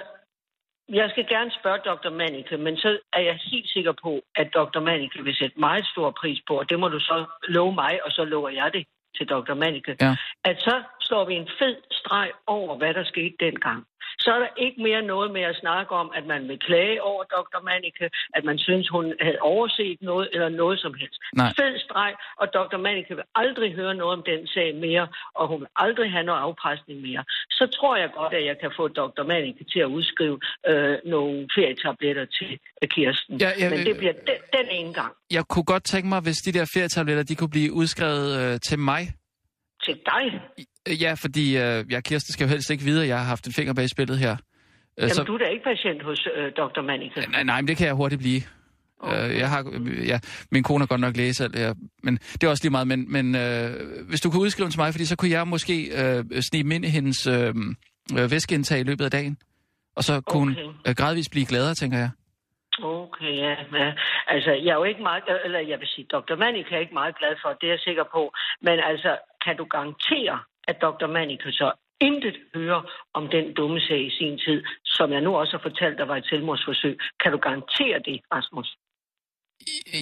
[0.88, 2.10] jeg skal gerne spørge Dr.
[2.10, 4.80] Manika, men så er jeg helt sikker på, at Dr.
[4.80, 8.10] Manika vil sætte meget stor pris på, og det må du så love mig, og
[8.10, 9.54] så lover jeg det til Dr.
[9.54, 10.16] Manika, Ja.
[10.44, 13.86] at så slår vi en fed streg over, hvad der skete dengang.
[14.18, 17.22] Så er der ikke mere noget med at snakke om, at man vil klage over
[17.24, 17.60] Dr.
[17.68, 21.18] Manike, at man synes, hun havde overset noget eller noget som helst.
[21.36, 21.52] Nej.
[21.58, 22.76] Fed streg, og Dr.
[22.76, 26.40] Manike vil aldrig høre noget om den sag mere, og hun vil aldrig have noget
[26.40, 27.24] afpresning mere.
[27.50, 29.22] Så tror jeg godt, at jeg kan få Dr.
[29.22, 30.38] Manike til at udskrive
[30.70, 33.34] øh, nogle ferietabletter til øh, Kirsten.
[33.40, 35.12] Ja, ja, Men det bliver den, den ene gang.
[35.30, 38.78] Jeg kunne godt tænke mig, hvis de der ferietabletter, de kunne blive udskrevet øh, til
[38.78, 39.02] mig.
[39.84, 40.40] Til dig.
[41.00, 43.52] Ja, fordi øh, jeg, Kirsten, skal jo helst ikke vide, at jeg har haft en
[43.52, 44.32] finger bag spillet her.
[44.32, 44.38] Øh,
[44.98, 46.82] Jamen, så, du er da ikke patient hos øh, Dr.
[46.82, 47.20] Manike.
[47.30, 48.40] nej, nej, men det kan jeg hurtigt blive.
[49.04, 49.60] Øh, jeg har,
[50.06, 50.18] ja,
[50.50, 52.88] min kone har godt nok alt, ja, men det er også lige meget.
[52.88, 53.70] Men, men øh,
[54.08, 56.72] hvis du kunne udskrive den til mig, fordi så kunne jeg måske øh, snige dem
[56.72, 57.54] ind i hendes øh,
[58.18, 59.36] øh, væskeindtag i løbet af dagen.
[59.96, 60.64] Og så kunne Okay.
[60.64, 62.10] hun øh, gradvist blive gladere, tænker jeg.
[62.82, 63.92] Okay, ja, ja.
[64.26, 66.36] Altså, jeg er jo ikke meget, eller jeg vil sige, Dr.
[66.36, 68.32] Manike er ikke meget glad for, det er jeg sikker på.
[68.60, 71.06] Men altså, kan du garantere, at Dr.
[71.06, 72.82] Manike så intet hører
[73.14, 76.16] om den dumme sag i sin tid, som jeg nu også har fortalt, der var
[76.16, 76.98] et selvmordsforsøg.
[77.22, 78.76] Kan du garantere det, Rasmus?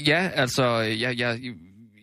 [0.06, 0.64] Ja, altså,
[1.02, 1.38] jeg, jeg,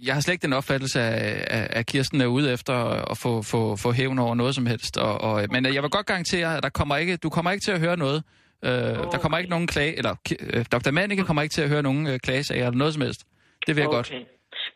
[0.02, 2.74] jeg har slet ikke den opfattelse at, af, at Kirsten er ude efter
[3.12, 4.98] at få, få, få hævn over noget som helst.
[4.98, 7.72] Og, og, men jeg vil godt garantere, at der kommer ikke, du kommer ikke til
[7.72, 8.18] at høre noget.
[8.18, 10.92] Øh, der kommer ikke nogen klage, eller øh, Dr.
[10.92, 13.24] Manike kommer ikke til at høre nogen øh, klagesager eller noget som helst.
[13.68, 14.14] Det vil jeg godt.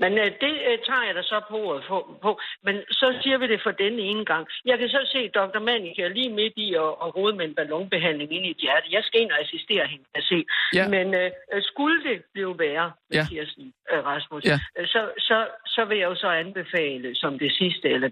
[0.04, 2.32] Men øh, det øh, tager jeg da så på, øh, på, på.
[2.66, 4.44] Men så siger vi det for denne ene gang.
[4.70, 5.60] Jeg kan så se, at Dr.
[5.70, 8.88] Manike er lige midt i at, at rode med en ballonbehandling ind i et hjerte.
[8.98, 10.40] Jeg skal ind og assistere hende, kan se.
[10.80, 10.86] Ja.
[10.96, 11.32] Men øh,
[11.72, 13.26] skulle det blive værre med Ja.
[13.32, 14.58] Kirsten øh, Rasmus, Ja.
[14.78, 15.38] øh, så, så,
[15.76, 18.10] så vil jeg jo så anbefale som det sidste, eller,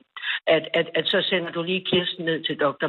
[0.55, 2.87] at, at, at så sender du lige Kirsten ned til Dr.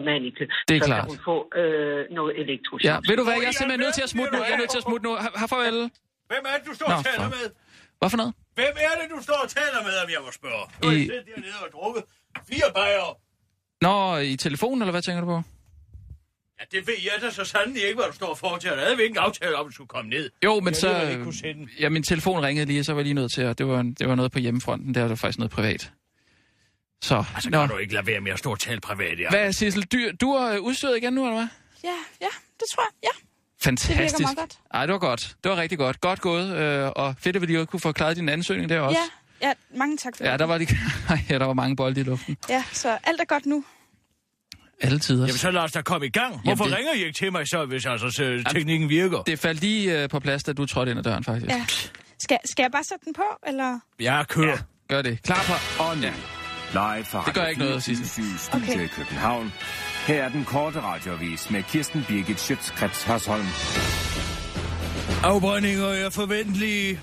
[0.68, 1.00] Det er så klart.
[1.00, 2.84] kan hun få øh, noget elektrochok.
[2.90, 4.38] Ja, ved du hvad, jeg er simpelthen nødt til at smutte nu.
[4.46, 5.12] Jeg er nødt til at smutte nu.
[5.24, 5.78] Ha- ha' farvel.
[6.30, 7.44] Hvem er det, du står Nå, og taler med?
[8.00, 8.34] Hvad for noget?
[8.54, 10.64] Hvem er det, du står og taler med, om jeg må spørge?
[10.82, 12.02] Nu har I- siddet dernede og drukket
[12.48, 13.18] fire bajer.
[13.80, 15.42] Nå, i telefonen, eller hvad tænker du på?
[16.60, 18.76] Ja, det ved jeg da så sandelig ikke, hvad du står og fortæller.
[18.76, 20.30] Der havde vi ikke en aftale om, at du skulle komme ned.
[20.44, 20.88] Jo, men Jeg så...
[20.88, 21.70] alligevel ikke kunne se den.
[21.80, 23.58] Ja, min telefon ringede lige, og så var jeg lige nødt til at...
[23.58, 25.92] Det var, det var noget på hjemmefronten, der var faktisk noget privat.
[27.02, 27.58] Så, Altså, nå.
[27.60, 29.30] kan du ikke lade være med at stå og tale privat, ja.
[29.30, 31.48] Hvad, Sissel, du, du er udstyret igen nu, eller hvad?
[31.84, 32.28] Ja, ja,
[32.60, 32.90] det tror jeg.
[33.10, 33.26] Ja.
[33.64, 34.20] Fantastisk.
[34.20, 34.58] meget godt.
[34.74, 35.36] Ej, det var godt.
[35.44, 36.00] Det var rigtig godt.
[36.00, 38.98] Godt gået, øh, og fedt, at vi lige kunne få klaret din ansøgning der også.
[39.42, 40.38] Ja, ja, mange tak for Ja, det.
[40.40, 40.66] der var, de...
[41.30, 42.36] ja, der var mange bolde i luften.
[42.48, 43.64] Ja, så alt er godt nu.
[44.80, 45.20] Alle tider.
[45.26, 46.40] Jamen, så lad os da komme i gang.
[46.44, 49.22] Hvorfor det- ringer I ikke til mig så, hvis altså så teknikken virker?
[49.22, 51.50] Det faldt lige øh, på plads, da du trådte ind ad døren, faktisk.
[51.50, 51.64] Ja.
[52.18, 53.78] Skal, skal jeg bare sætte den på, eller?
[54.00, 54.56] Jeg kører.
[54.88, 55.22] Gør det.
[55.22, 55.82] Klar på...
[55.82, 56.02] Og nu,
[56.72, 58.84] live fra Det gør ikke noget, Radio 24 Studio Okay.
[58.84, 59.52] i København.
[60.06, 63.46] Her er den korte radiovis med Kirsten Birgit Schøtzgrads Hasholm.
[65.24, 67.00] Afbrændinger er forventelige.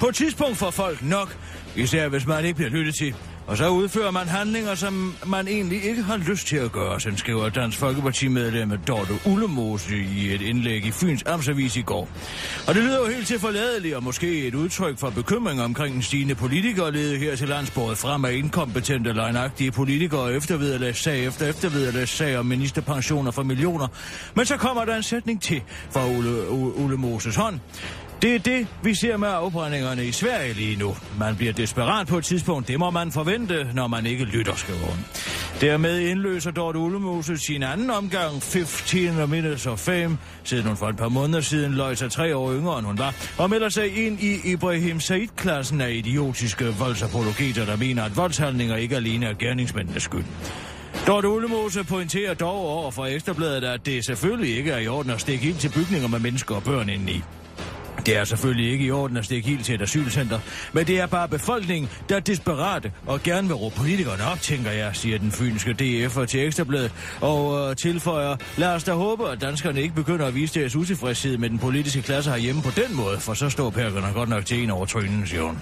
[0.00, 1.38] På et tidspunkt får folk nok,
[1.76, 3.14] især hvis man ikke bliver lyttet til.
[3.48, 7.18] Og så udfører man handlinger, som man egentlig ikke har lyst til at gøre, sådan
[7.18, 12.08] skriver Dansk Folkeparti-medlem Dorte Ullemose i et indlæg i Fyns Amtsavis i går.
[12.66, 16.02] Og det lyder jo helt til forladeligt, og måske et udtryk for bekymring omkring den
[16.02, 22.46] stigende politikerlede her til landsbordet frem af inkompetente, løgnagtige politikere og eftervederlagssag efter eftervederlagssag om
[22.46, 23.88] ministerpensioner for millioner.
[24.34, 27.60] Men så kommer der en sætning til fra Ulle, Ulle Moses hånd.
[28.22, 30.96] Det er det, vi ser med afbrændingerne i Sverige lige nu.
[31.18, 32.68] Man bliver desperat på et tidspunkt.
[32.68, 35.04] Det må man forvente, når man ikke lytter, skriver hun.
[35.60, 40.96] Dermed indløser Dorte Ullemose sin anden omgang 15 Minutes of Fame, siden hun for et
[40.96, 44.20] par måneder siden løj sig tre år yngre, end hun var, og melder sig ind
[44.20, 50.24] i Ibrahim Said-klassen af idiotiske voldsapologeter, der mener, at voldshandlinger ikke alene er gerningsmændenes skyld.
[51.06, 55.20] Dorte Ullemose pointerer dog over for Ekstrabladet, at det selvfølgelig ikke er i orden at
[55.20, 57.22] stikke ind til bygninger med mennesker og børn indeni.
[58.06, 60.40] Det er selvfølgelig ikke i orden at stikke helt til et asylcenter,
[60.72, 64.70] men det er bare befolkningen, der er desperate og gerne vil råbe politikerne op, tænker
[64.70, 69.40] jeg, siger den fynske DF'er til Ekstrabladet, og øh, tilføjer, lad os da håbe, at
[69.40, 73.20] danskerne ikke begynder at vise deres utilfredshed med den politiske klasse herhjemme på den måde,
[73.20, 75.58] for så står perkerne godt nok til en over trynen, siger hun.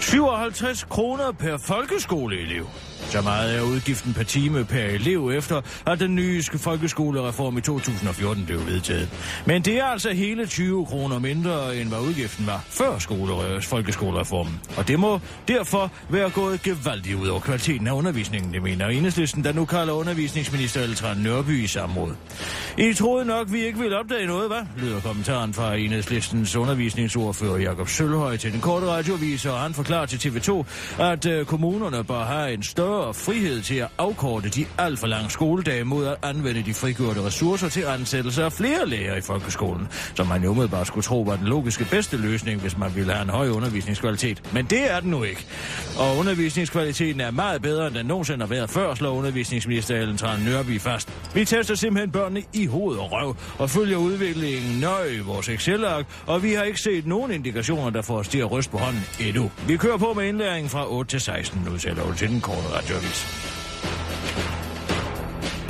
[0.00, 2.66] 57 kroner per folkeskoleelev.
[3.10, 8.46] Så meget er udgiften per time per elev efter, at den nye folkeskolereform i 2014
[8.46, 9.08] blev vedtaget.
[9.46, 13.62] Men det er altså hele 20 kroner mindre, end hvad udgiften var før skole- øh,
[13.62, 14.60] folkeskolereformen.
[14.76, 19.44] Og det må derfor være gået gevaldigt ud over kvaliteten af undervisningen, det mener enhedslisten,
[19.44, 22.14] der nu kalder undervisningsminister Eltran Nørby i samråd.
[22.78, 24.62] I troede nok, vi ikke ville opdage noget, hvad?
[24.76, 30.28] lyder kommentaren fra enhedslistens undervisningsordfører Jakob Sølhøj til den korte radiovis, og han forklarer til
[30.28, 30.64] TV2,
[31.02, 35.06] at øh, kommunerne bør have en større større frihed til at afkorte de alt for
[35.06, 39.88] lange skoledage mod at anvende de frigjorte ressourcer til ansættelse af flere lærere i folkeskolen,
[40.14, 43.22] som man jo umiddelbart skulle tro var den logiske bedste løsning, hvis man ville have
[43.22, 44.42] en høj undervisningskvalitet.
[44.52, 45.46] Men det er den nu ikke.
[45.98, 50.40] Og undervisningskvaliteten er meget bedre, end den nogensinde har været før, slår undervisningsminister Ellen Tran
[50.40, 51.08] Nørby fast.
[51.34, 56.06] Vi tester simpelthen børnene i hoved og røv og følger udviklingen nøje i vores Excel-ark,
[56.26, 59.02] og vi har ikke set nogen indikationer, der får os til at ryste på hånden
[59.20, 59.50] endnu.
[59.68, 61.76] Vi kører på med indlæringen fra 8 til 16, nu
[62.16, 63.26] til den korte radioavis.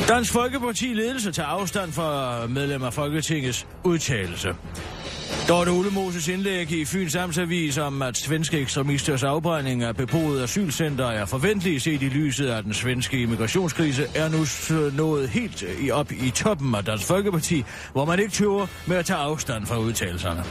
[0.08, 4.54] Dansk Folkeparti ledelse tager afstand fra medlem af Folketingets udtalelse.
[5.48, 11.24] Dorte Ullemoses indlæg i Fyns Amtsavis om, at svenske ekstremisters afbrænding af beboede asylcenter er
[11.24, 14.46] forventelig set i lyset af den svenske immigrationskrise, er nu
[14.96, 19.06] nået helt i op i toppen af Dansk Folkeparti, hvor man ikke tøver med at
[19.06, 20.42] tage afstand fra udtalelserne.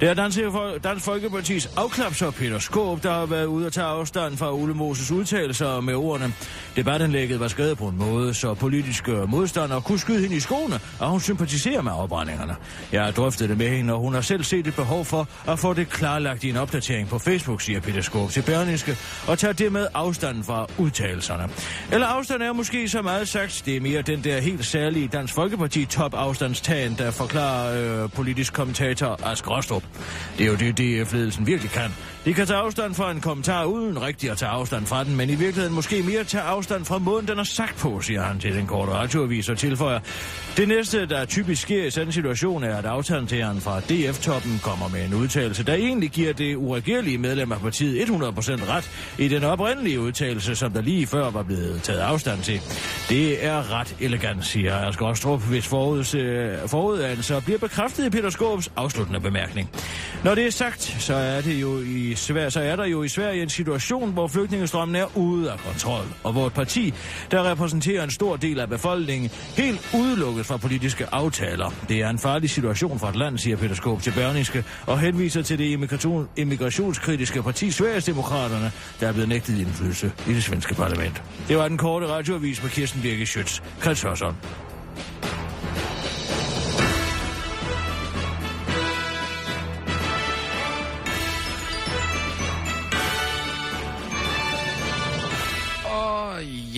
[0.00, 0.38] Det er Dansk,
[0.84, 5.80] Dansk Folkepartis afklapser Peter Skåb, der har været ude at tage afstand fra Ullemoses udtalelser
[5.80, 6.32] med ordene.
[6.76, 10.80] Debattenlægget var skrevet på en måde, så politiske øh, modstandere kunne skyde hende i skoene,
[11.00, 12.56] og hun sympatiserer med afbrændingerne.
[12.92, 15.58] Jeg har drøftet det med hende, og hun har selv set et behov for at
[15.58, 18.96] få det klarlagt i en opdatering på Facebook, siger Peter Skåb til Berlingske,
[19.28, 21.48] og tager det med afstanden fra udtalelserne.
[21.92, 25.34] Eller afstanden er måske så meget sagt, det er mere den der helt særlige Dansk
[25.34, 29.82] Folkeparti top afstandstagen, der forklarer øh, politisk kommentator Ask Rostrup.
[30.38, 31.90] Det er jo det, DF-ledelsen virkelig kan.
[32.24, 35.30] De kan tage afstand fra en kommentar uden rigtig at tage afstand fra den, men
[35.30, 38.54] i virkeligheden måske mere tage afstand fra måden, den er sagt på, siger han til
[38.54, 40.00] den korte radioavis og tilføjer.
[40.56, 44.88] Det næste, der typisk sker i sådan en situation, er, at aftalenteren fra DF-toppen kommer
[44.88, 48.10] med en udtalelse, der egentlig giver det uregerlige medlem af partiet 100%
[48.70, 52.60] ret i den oprindelige udtalelse, som der lige før var blevet taget afstand til.
[53.08, 58.70] Det er ret elegant, siger Asger Ostrup, hvis øh, forudanelser bliver bekræftet i Peter Skåbs
[58.76, 59.70] afsluttende bemærkning.
[60.24, 63.08] Når det er sagt, så er det jo i Sverige, så er der jo i
[63.08, 66.94] Sverige en situation, hvor flygtningestrømmen er ude af kontrol, og hvor et parti,
[67.30, 71.74] der repræsenterer en stor del af befolkningen, helt udelukket fra politiske aftaler.
[71.88, 75.42] Det er en farlig situation for et land, siger Peter Skåb til Berlingske, og henviser
[75.42, 75.78] til det
[76.36, 81.22] immigrationskritiske parti Sverigesdemokraterne, der er blevet nægtet indflydelse i det svenske parlament.
[81.48, 84.04] Det var den korte radioavis med Kirsten Birke Schøtz, Krets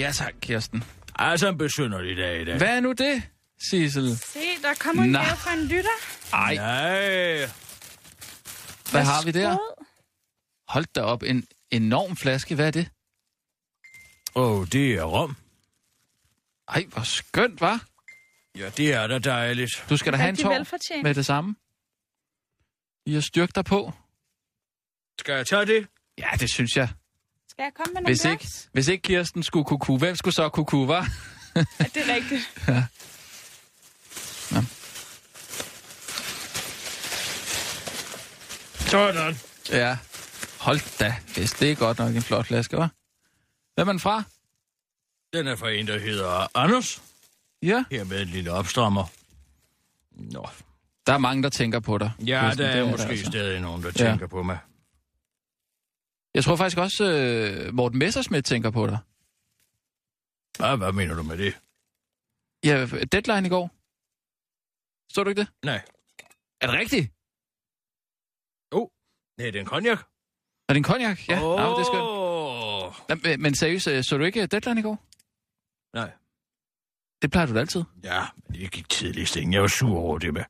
[0.05, 0.85] Ja tak, Kirsten.
[1.15, 2.57] Altså en besynderlig dag i dag.
[2.57, 3.23] Hvad er nu det,
[3.59, 4.19] Sissel?
[4.19, 5.91] Se, der kommer en gave fra en lytter.
[6.33, 6.55] Ej.
[6.55, 7.49] Nej.
[8.91, 9.59] Hvad har vi der?
[10.73, 12.55] Hold da op, en enorm flaske.
[12.55, 12.89] Hvad er det?
[14.35, 15.37] Åh, oh, det er rom.
[16.69, 17.87] Ej, hvor skønt, var.
[18.59, 19.85] Ja, det er da dejligt.
[19.91, 21.57] Du skal da have en tår med det samme.
[23.07, 23.93] I har styrket dig på.
[25.21, 25.87] Skal jeg tage det?
[26.19, 26.89] Ja, det synes jeg.
[27.55, 30.49] Skal jeg komme med nogle Hvis ikke, hvis ikke Kirsten skulle kuku, hvem skulle så
[30.49, 31.09] kuku, var?
[31.57, 31.61] Ja,
[31.95, 32.43] det er rigtigt.
[38.91, 39.35] Sådan.
[39.71, 39.97] Ja.
[40.61, 42.89] Hold da, hvis det er godt nok en flot flaske, hva'?
[43.75, 44.23] Hvem er den fra?
[45.33, 47.03] Den er fra en, der hedder Anders.
[47.63, 47.85] Ja.
[47.91, 49.05] Her med en lille opstrammer.
[50.13, 50.49] Nå.
[51.07, 52.11] Der er mange, der tænker på dig.
[52.27, 53.25] Ja, Kirsten, der det er der måske altså.
[53.27, 54.11] stadig nogen, der Ja.
[54.11, 54.59] tænker på mig.
[56.35, 58.99] Jeg tror faktisk også, øh, Morten Messersmith tænker på dig.
[60.59, 61.61] Hvad, hvad mener du med det?
[62.65, 63.71] Ja, deadline i går.
[65.13, 65.49] Så du ikke det?
[65.65, 65.83] Nej.
[66.61, 67.13] Er det rigtigt?
[68.73, 68.89] Oh,
[69.39, 69.99] nej, det er en konjak.
[70.69, 71.29] Er det en cognac?
[71.29, 71.53] Ja, oh.
[71.53, 71.79] oh.
[71.79, 72.05] det er skønt.
[73.09, 75.05] Nå, men- Men seriøst, øh, så du ikke deadline i går?
[75.95, 76.13] Nej.
[77.23, 77.85] Det plejer du da altid.
[78.05, 79.53] Ja, men det gik tidligt, Sten.
[79.53, 80.45] Jeg var sur over det med.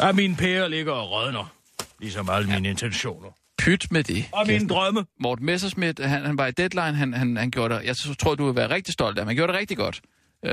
[0.00, 1.54] Ja, mine pærer ligger og rådner.
[2.00, 3.30] Ligesom alle mine intentioner.
[3.58, 4.24] Pyt med det.
[4.32, 5.06] Og mine drømme.
[5.20, 8.46] Morten Messersmith, han, han var i deadline, han, han, han gjorde det, jeg tror, du
[8.46, 9.26] vil være rigtig stolt af ham.
[9.28, 10.00] Han gjorde det rigtig godt.
[10.44, 10.52] Øh,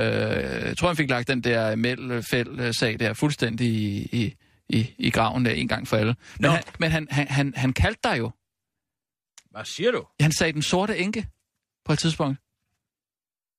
[0.66, 4.34] jeg tror, han fik lagt den der Mel-Fæld-sag der fuldstændig i, i,
[4.68, 6.16] i, i graven der en gang for alle.
[6.40, 8.30] Men, han, men han, han, han, han kaldte dig jo.
[9.50, 10.04] Hvad siger du?
[10.20, 11.26] Han sagde den sorte enke
[11.84, 12.38] på et tidspunkt.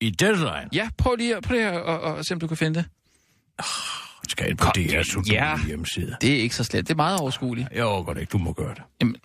[0.01, 0.69] I deadline?
[0.73, 2.85] Ja, prøv lige, at- prøv lige at, at, at se, om du kan finde det.
[4.27, 5.59] Skal ind på DR's ja.
[5.65, 6.17] hjemmeside.
[6.21, 6.87] Det er ikke så slet.
[6.87, 7.67] Det er meget overskueligt.
[7.71, 8.31] Jeg overgår det ikke.
[8.31, 8.83] Du må gøre det.
[9.01, 9.15] Jamen,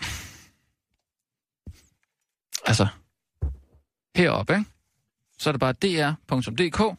[2.66, 2.86] altså,
[4.16, 4.64] heroppe, ikke?
[5.38, 6.98] Så er det bare dr.dk,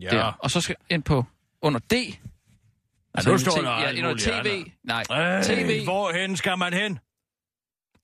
[0.00, 0.10] Ja.
[0.10, 0.24] der.
[0.24, 1.24] og så skal ind på
[1.62, 1.92] under D.
[1.92, 4.72] Ja, nu står der ja, under TV.
[4.84, 5.84] Nej, Ej, TV.
[5.84, 6.98] Hvorhen skal man hen?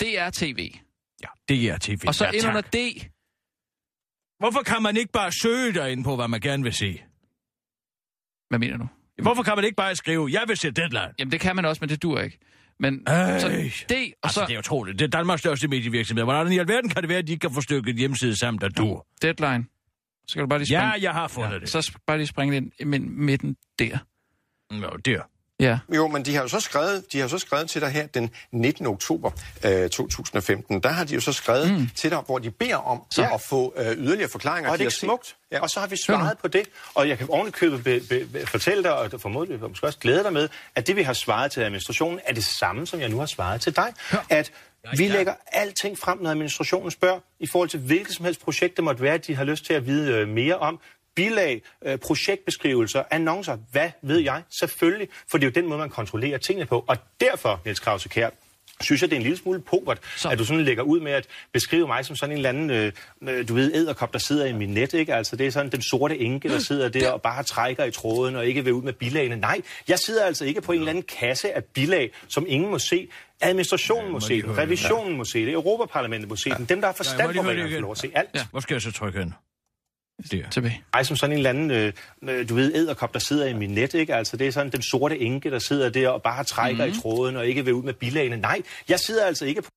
[0.01, 0.75] DR TV.
[1.23, 2.01] Ja, er TV.
[2.07, 2.77] Og så ja, ind under D.
[4.39, 7.03] Hvorfor kan man ikke bare søge derinde på, hvad man gerne vil se?
[8.49, 8.87] Hvad mener du?
[9.23, 11.09] Hvorfor kan man ikke bare skrive, jeg vil se deadline?
[11.19, 12.39] Jamen, det kan man også, men det dur ikke.
[12.81, 13.39] Men Ej.
[13.39, 13.67] så det, og
[14.23, 14.99] Altså, så det er utroligt.
[14.99, 16.25] Det er Danmarks største medievirksomhed.
[16.25, 18.69] Hvordan i alverden kan det være, at de ikke kan få stykket hjemmeside sammen, der
[18.69, 19.03] du?
[19.23, 19.65] deadline.
[20.27, 21.69] Så kan du bare lige springe, Ja, jeg har fundet ja, det.
[21.69, 23.99] så bare lige springe ind i min- midten der.
[24.71, 25.23] Nå, der.
[25.61, 25.79] Ja.
[25.97, 28.31] Jo, men de har jo så skrevet, de har så skrevet til dig her den
[28.53, 28.87] 19.
[28.87, 29.31] oktober
[29.67, 30.81] øh, 2015.
[30.83, 31.89] Der har de jo så skrevet mm.
[31.97, 33.23] til dig, hvor de beder om så.
[33.35, 34.69] at få øh, yderligere forklaringer.
[34.71, 35.37] Og er det De ikke set- smukt?
[35.53, 36.63] Ja, og så har vi svaret på det.
[36.95, 40.33] Og jeg kan ovenikøbet be, be, be, fortælle dig, og formodentlig måske også glæde dig
[40.33, 43.27] med, at det, vi har svaret til administrationen, er det samme, som jeg nu har
[43.27, 43.93] svaret til dig.
[44.29, 44.53] At
[44.97, 48.85] vi lægger alting frem, når administrationen spørger, i forhold til hvilket som helst projekt, det
[48.85, 50.81] måtte være, de har lyst til at vide øh, mere om.
[51.19, 54.43] Bilag, øh, projektbeskrivelser, annoncer, hvad ved jeg?
[54.59, 56.85] Selvfølgelig, for det er jo den måde, man kontrollerer tingene på.
[56.89, 58.31] Og derfor, Niels Krause Kjær,
[58.81, 60.29] synes jeg, det er en lille smule pokert, Så.
[60.29, 62.93] at du sådan lægger ud med at beskrive mig som sådan en eller anden, øh,
[63.29, 65.15] øh, du ved, æderkop, der sidder i min net, ikke?
[65.15, 68.37] Altså, det er sådan den sorte enke, der sidder der og bare trækker i tråden
[68.37, 69.37] og ikke vil ud med bilagene.
[69.37, 72.79] Nej, jeg sidder altså ikke på en eller anden kasse af bilag, som ingen må
[72.79, 73.09] se.
[73.41, 76.65] Administrationen må se lige den, revisionen må se det, Europaparlamentet må se den.
[76.65, 78.31] Dem, der har Ja, forstand må på, hvad får lov at se alt.
[78.35, 78.47] Ja.
[78.51, 79.35] Hvor skal jeg så trykke hen?
[80.31, 80.51] Der.
[80.51, 80.83] Tilbage.
[80.95, 83.71] Mig som sådan en eller anden, øh, øh, du ved, æderkop, der sidder i min
[83.71, 84.15] net, ikke?
[84.15, 86.95] Altså, det er sådan den sorte enke, der sidder der og bare trækker Mhm.
[86.95, 88.37] i tråden og ikke vil ud med bilagene.
[88.37, 89.69] Nej, jeg sidder altså ikke på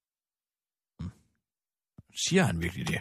[2.27, 2.99] Siger han virkelig det?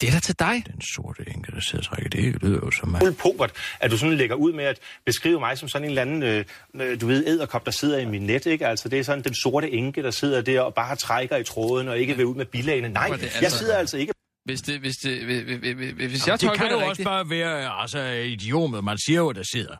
[0.00, 0.62] Det er da til dig.
[0.66, 3.96] Den sorte enke, der sidder og trækker, det lyder jo som fuld pokert, at du
[3.98, 7.06] sådan lægger ud med at beskrive mig som sådan en eller anden, øh, øh, du
[7.06, 8.66] ved, æderkop, der sidder i min net, ikke?
[8.66, 11.88] Altså, det er sådan den sorte enke, der sidder der og bare trækker i tråden
[11.88, 12.88] og ikke vil ud med bilagene.
[12.88, 14.12] Nej, jeg altså- sidder altså ikke
[14.48, 17.04] Hvis, det, hvis, det, hvis, hvis, Jamen, jeg det tolker kan jo det også rigtigt...
[17.06, 18.84] bare være altså, idiomet.
[18.84, 19.76] Man siger jo, der sidder.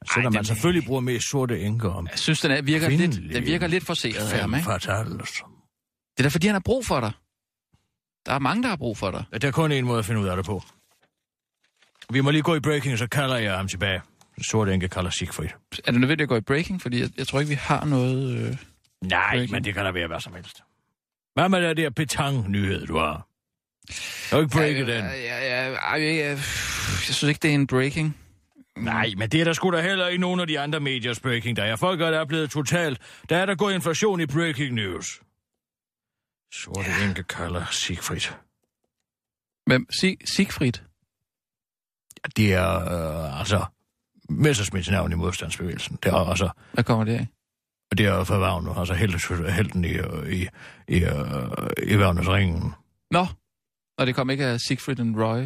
[0.00, 2.06] Men selvom man selvfølgelig bruger mest sorte enker om.
[2.10, 4.64] Jeg synes, den, er, virker, lidt, den virker lidt forseret her, Fem ikke?
[4.64, 5.14] fatale.
[5.20, 5.44] altså.
[6.16, 7.12] Det er da, fordi han har brug for dig.
[8.26, 9.24] Der er mange, der har brug for dig.
[9.32, 10.62] Ja, Der er kun en måde at finde ud af det på.
[12.10, 14.00] Vi må lige gå i breaking, så kalder jeg ham tilbage.
[14.42, 15.48] Sorte enke kalder Siegfried.
[15.84, 16.82] Er det nødvendigt at gå i breaking?
[16.82, 18.38] Fordi jeg, jeg tror ikke, vi har noget...
[18.38, 18.56] Øh...
[19.02, 19.50] Nej, Breaking.
[19.52, 20.62] men det kan da være hvad som helst.
[21.34, 23.26] Hvad med det der petang-nyhed, du har?
[23.88, 25.04] Jeg har ikke breaket den.
[25.04, 26.38] Jeg, jeg, jeg
[27.04, 28.16] synes ikke, det er en breaking.
[28.76, 31.56] Nej, men det er der sgu da heller ikke nogen af de andre mediers breaking.
[31.56, 33.00] Der er folk, der er blevet totalt...
[33.28, 35.20] Der er der gået inflation i breaking news.
[36.52, 37.08] Sorte ja.
[37.08, 38.32] enke kalder Siegfried.
[39.66, 39.86] Hvem?
[40.00, 40.72] Sig, Sigfrid?
[42.24, 43.64] Ja, det er øh, altså
[44.28, 45.98] Messersmiths navn i modstandsbevægelsen.
[46.02, 46.50] Det er altså...
[46.72, 47.26] Hvad kommer det af?
[47.90, 50.48] Og det er for Wagner, altså helten, helten i, øh, i,
[50.88, 52.74] i, øh, i Wagners ringen.
[53.10, 53.26] Nå,
[53.98, 55.42] og det kom ikke af Sigfrid and Roy.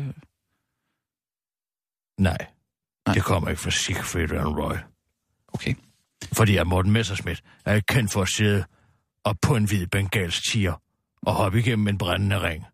[2.18, 2.46] Nej.
[3.06, 3.14] Nej.
[3.14, 4.76] Det kommer ikke fra Siegfried and Roy.
[5.48, 5.74] Okay.
[6.32, 8.64] Fordi at Morten Messerschmidt er kendt for at sidde
[9.24, 10.74] op på en hvid bengalsk tiger
[11.22, 12.64] og hoppe igennem en brændende ring.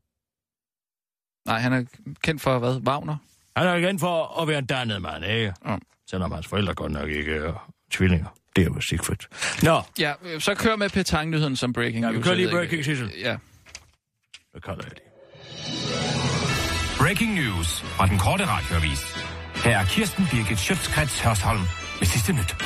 [1.46, 1.84] Nej, han er
[2.22, 2.76] kendt for hvad?
[2.88, 3.16] Wagner?
[3.56, 5.54] Han er kendt for at være en dannet mand, ikke?
[5.66, 5.76] Ja.
[6.10, 8.28] Selvom hans forældre godt nok ikke er tvillinger.
[8.56, 9.18] Det er jo Siegfried.
[9.62, 13.12] Nå, Ja, øh, så kør med petang-nyheden som breaking Ja, vi kører lige breaking, Sissel.
[13.18, 13.36] Ja.
[14.54, 15.00] så kalder jeg det.
[16.98, 19.00] Breaking news fra den korte radioavis.
[19.64, 21.61] Her er Kirsten Birgit Schøtzgrads Hørsholm
[21.98, 22.57] med sidste nyt.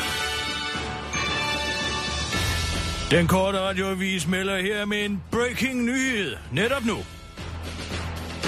[3.11, 6.37] Den korte radioavis melder her med en breaking nyhed.
[6.53, 6.97] Netop nu.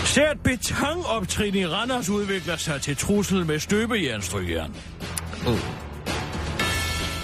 [0.05, 4.77] Sært betonoptrin i Randers udvikler sig til trussel med støbejernstrygejern.
[5.47, 5.59] Uh.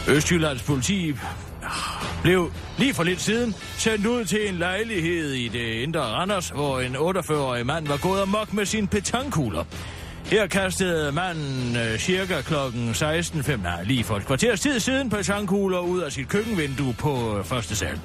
[0.08, 1.14] Østjyllands politi
[2.22, 6.80] blev lige for lidt siden sendt ud til en lejlighed i det indre Randers, hvor
[6.80, 9.64] en 48-årig mand var gået amok med sine petankugler.
[10.30, 15.78] Her kastede manden øh, cirka klokken 16.05, nej, lige for et kvarters tid siden, petankugler
[15.78, 18.00] ud af sit køkkenvindue på øh, første sal.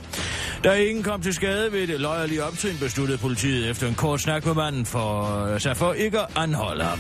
[0.64, 4.46] Da ingen kom til skade ved det løjerlige optrin, besluttede politiet efter en kort snak
[4.46, 7.00] med manden for øh, sig for ikke at anholde ham.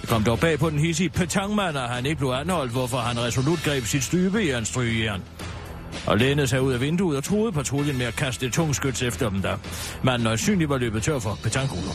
[0.00, 3.18] Det kom dog bag på den hissige petangmand, at han ikke blev anholdt, hvorfor han
[3.24, 5.22] resolut greb sit støbejernstrygejern
[6.06, 9.02] og lænede sig ud af vinduet og troede patruljen med at kaste et tungt skyts
[9.02, 9.56] efter dem, der
[10.02, 11.92] manden øjensynligt var løbet tør for petankugler.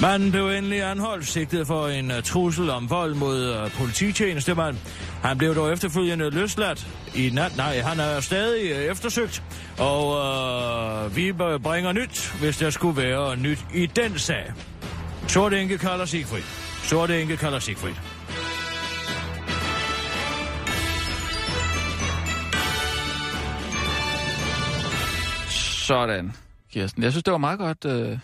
[0.00, 4.76] Manden blev endelig anholdt, sigtet for en øh, trussel om vold mod uh, polititjenestemand.
[5.22, 7.56] Han blev dog efterfølgende løsladt i nat.
[7.56, 9.42] Nej, han er stadig uh, eftersøgt,
[9.78, 10.06] og
[11.04, 14.52] uh, vi bringer nyt, hvis der skulle være nyt i den sag.
[15.28, 16.42] Sort enke kalder Sigfrid.
[16.82, 18.17] Sort enke kalder Sigfrid.
[25.88, 26.32] Sådan,
[26.72, 27.02] Kirsten.
[27.02, 27.84] Jeg synes, det var meget godt.
[27.84, 28.18] Øh,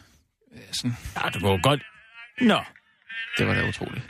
[0.73, 0.97] sådan.
[1.17, 1.83] Ja, det går godt.
[2.41, 2.61] Nå,
[3.39, 4.05] Det var da utroligt.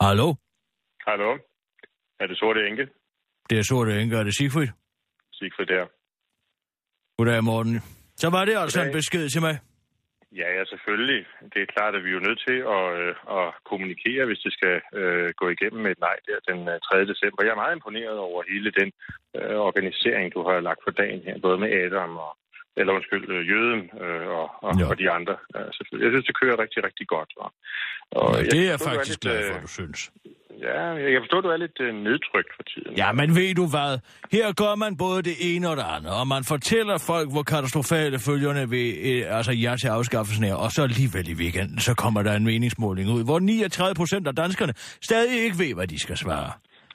[0.00, 0.34] hallo?
[1.08, 1.30] Hallo?
[2.20, 2.84] Er det Sorte Enke?
[3.50, 4.68] Det er Sorte Enke, er det Siegfried?
[5.32, 5.86] Sigfrid der.
[7.18, 7.80] Goddag, Morten.
[8.16, 8.90] Så var det altså Goddag.
[8.90, 9.58] en besked til mig.
[10.32, 11.26] Ja, ja, selvfølgelig.
[11.54, 14.52] Det er klart, at vi er jo nødt til at, øh, at kommunikere, hvis det
[14.52, 17.06] skal øh, gå igennem med et nej der den øh, 3.
[17.12, 17.44] December.
[17.44, 18.92] Jeg er meget imponeret over hele den
[19.36, 22.32] øh, organisering, du har lagt for dagen her, både med Adam og
[22.76, 25.36] eller undskyld, øh, jøden øh, og, og, og de andre.
[25.56, 26.04] Øh, selvfølgelig.
[26.06, 27.30] Jeg synes, det kører rigtig, rigtig godt.
[27.42, 27.50] Og,
[28.10, 30.00] og ja, det er jeg faktisk glad for, du synes.
[30.60, 30.82] Ja,
[31.14, 32.96] jeg forstår, du er lidt øh, nedtrykt for tiden.
[32.96, 33.98] Ja, men ved du hvad?
[34.32, 38.18] Her gør man både det ene og det andet, og man fortæller folk, hvor katastrofale
[38.18, 42.22] følgerne ved øh, altså ja til afskaffelsen er, og så alligevel i weekenden, så kommer
[42.22, 44.72] der en meningsmåling ud, hvor 39 procent af danskerne
[45.02, 46.50] stadig ikke ved, hvad de skal svare.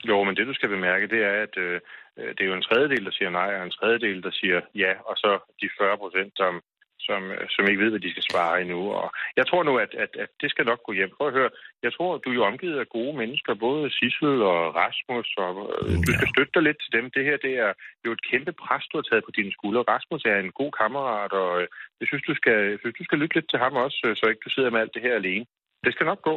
[0.10, 1.82] Jo, men det du skal bemærke, det er, at øh,
[2.18, 5.16] det er jo en tredjedel, der siger nej, og en tredjedel, der siger ja, og
[5.18, 6.62] så de 40 procent, som
[7.08, 7.22] som,
[7.56, 8.82] som ikke ved, hvad de skal svare endnu.
[9.02, 9.08] Og
[9.40, 11.12] jeg tror nu, at, at, at det skal nok gå hjem.
[11.18, 11.50] Prøv at høre,
[11.86, 15.52] jeg tror, du er jo omgivet af gode mennesker, både Sissel og Rasmus, og
[15.90, 15.96] ja.
[16.06, 17.06] du skal støtte dig lidt til dem.
[17.16, 17.72] Det her, det er
[18.06, 19.88] jo et kæmpe pres, du har taget på dine skuldre.
[19.94, 21.68] Rasmus er en god kammerat, og øh,
[22.00, 24.24] jeg synes, du skal, jeg synes, du skal lytte lidt til ham også, øh, så
[24.30, 25.46] ikke du sidder med alt det her alene.
[25.86, 26.36] Det skal nok gå.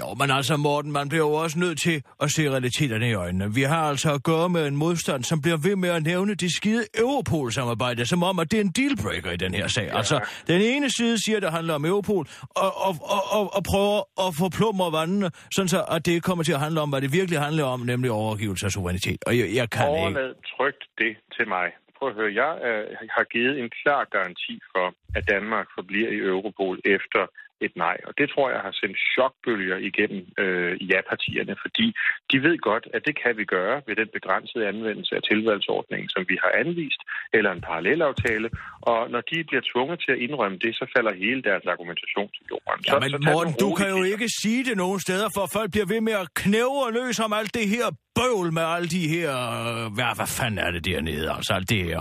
[0.00, 3.54] Jo, men altså Morten, man bliver jo også nødt til at se realiteterne i øjnene.
[3.54, 6.50] Vi har altså at gøre med en modstand, som bliver ved med at nævne det
[6.58, 9.86] skide Europol-samarbejde, som om, at det er en dealbreaker i den her sag.
[9.86, 9.96] Ja.
[9.96, 10.16] Altså,
[10.46, 12.26] den ene side siger, at det handler om Europol,
[12.64, 16.44] og, og, og, og, og prøver at få plummer vandene, sådan så, at det kommer
[16.44, 19.20] til at handle om, hvad det virkelig handler om, nemlig overgivelse af suverænitet.
[19.26, 20.40] Og jeg, jeg kan Overlad ikke...
[20.56, 21.66] trygt det til mig.
[21.98, 22.84] Prøv at høre, jeg øh,
[23.16, 24.86] har givet en klar garanti for,
[25.16, 27.22] at Danmark forbliver i Europol efter
[27.60, 27.96] et nej.
[28.08, 31.86] Og det tror jeg har sendt chokbølger igennem øh, ja-partierne, fordi
[32.30, 36.22] de ved godt, at det kan vi gøre ved den begrænsede anvendelse af tilvalgsordningen, som
[36.30, 37.00] vi har anvist,
[37.36, 38.48] eller en parallelaftale.
[38.92, 42.44] Og når de bliver tvunget til at indrømme det, så falder hele deres argumentation til
[42.50, 42.80] jorden.
[42.88, 45.88] Ja, men så, Morten, du kan jo ikke sige det nogen steder, for folk bliver
[45.94, 47.86] ved med at knæve og løse om alt det her
[48.18, 49.30] bøvl med alle de her...
[49.60, 52.00] Øh, hvad, hvad fanden er det dernede, altså alt det her?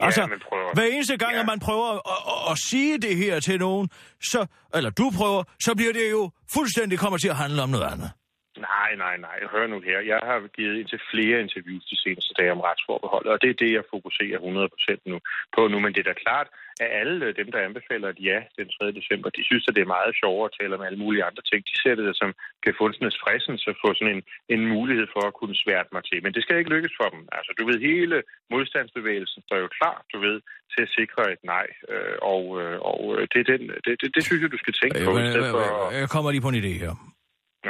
[0.00, 0.28] Ja, altså,
[0.74, 1.40] hver eneste gang, ja.
[1.40, 3.88] at man prøver at, at, at sige det her til nogen,
[4.22, 7.84] så, eller du prøver, så bliver det jo fuldstændig kommer til at handle om noget
[7.92, 8.10] andet.
[8.58, 9.38] Nej, nej, nej.
[9.52, 10.00] Hør nu her.
[10.00, 13.72] Jeg har givet til flere interviews de seneste dage om retsforbeholdet, og det er det,
[13.72, 15.18] jeg fokuserer 100% nu
[15.56, 15.78] på nu.
[15.80, 16.48] Men det er da klart,
[16.80, 18.92] at alle dem, der anbefaler et ja den 3.
[18.98, 21.60] december, de synes, at det er meget sjovere at tale om alle mulige andre ting.
[21.70, 22.30] De ser det som
[22.66, 24.22] gefundsnes fristelse at få sådan en,
[24.54, 26.18] en mulighed for at kunne svært mig til.
[26.24, 27.22] Men det skal ikke lykkes for dem.
[27.38, 28.16] Altså, du ved, hele
[28.52, 30.36] modstandsbevægelsen står jo klar, du ved,
[30.72, 31.66] til at sikre et nej.
[31.92, 33.00] Øh, og, øh, og
[33.32, 35.10] det, er den, det, det, det synes jeg, du skal tænke på.
[35.18, 35.90] Jeg, for...
[36.02, 36.94] jeg kommer lige på en idé her.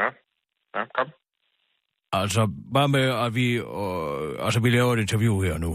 [0.01, 0.09] Ja.
[0.75, 1.09] Ja, kom.
[2.20, 2.43] Altså,
[2.77, 5.72] bare med, at vi, øh, altså, vi laver et interview her nu.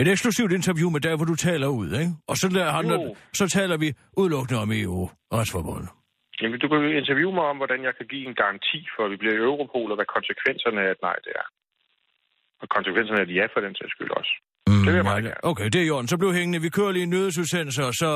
[0.00, 2.12] Et eksklusivt interview med dig, hvor du taler ud, ikke?
[2.30, 2.98] Og så, der handler,
[3.40, 3.88] så taler vi
[4.20, 5.00] udelukkende om EU
[5.36, 5.90] retsforbundet.
[6.40, 9.16] Jamen, du kan interviewe mig om, hvordan jeg kan give en garanti for, at vi
[9.16, 11.46] bliver i Europol, og hvad konsekvenserne af et nej det er.
[12.62, 14.32] Og konsekvenserne af et ja for den sags skyld også.
[14.68, 15.44] Mm, det vil jeg meget gerne.
[15.50, 16.08] Okay, det er jorden.
[16.08, 16.58] Så blev hængende.
[16.66, 18.10] Vi kører lige en nødsudsendelse, og så,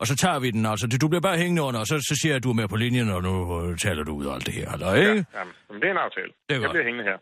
[0.00, 0.66] og så tager vi den.
[0.66, 2.68] Altså, du bliver bare hængende under, og så, så siger jeg, at du er med
[2.68, 4.72] på linjen, og nu uh, taler du ud af alt det her.
[4.72, 5.26] Eller, ikke?
[5.34, 6.30] Ja, jamen, det er en aftale.
[6.48, 6.70] Det er jeg godt.
[6.70, 7.18] bliver hængende her.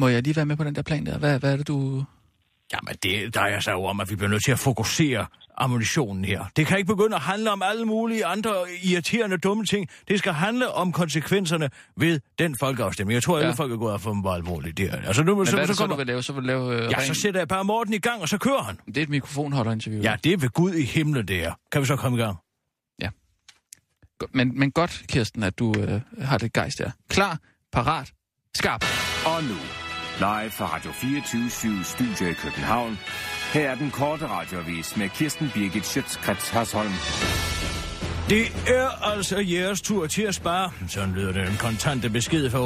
[0.00, 1.18] Må jeg lige være med på den der plan der?
[1.18, 2.04] Hvad, hvad er det, du...
[2.72, 5.26] Jamen, det drejer sig jo om, at vi bliver nødt til at fokusere
[5.58, 6.44] ammunitionen her.
[6.56, 9.88] Det kan ikke begynde at handle om alle mulige andre irriterende dumme ting.
[10.08, 13.14] Det skal handle om konsekvenserne ved den folkeafstemning.
[13.14, 13.46] Jeg tror, at ja.
[13.46, 14.96] alle folk er gået af for mig alvorligt der.
[14.96, 15.94] Altså, nu, Men så, hvad er det så, kommer...
[15.94, 16.22] så, du vil lave?
[16.22, 17.06] Så vil lave øh, ja, ren...
[17.06, 18.78] så sætter jeg bare Morten i gang, og så kører han.
[18.86, 20.02] Det er et mikrofonholderinterview.
[20.02, 21.52] Ja, det er ved Gud i himlen, det er.
[21.72, 22.36] Kan vi så komme i gang?
[23.02, 23.08] Ja.
[24.32, 26.90] Men, men godt, Kirsten, at du øh, har det gejst der.
[27.10, 27.38] Klar,
[27.72, 28.12] parat,
[28.54, 28.84] skarp.
[29.26, 29.54] Og nu,
[30.18, 32.98] live fra Radio 24 Studio i København.
[33.52, 36.92] Her er den korte radiovis med Kirsten Birgit Schøtzgrads Hasholm.
[38.28, 40.70] Det er altså jeres tur til at spare.
[40.88, 42.58] Sådan lyder den kontante besked fra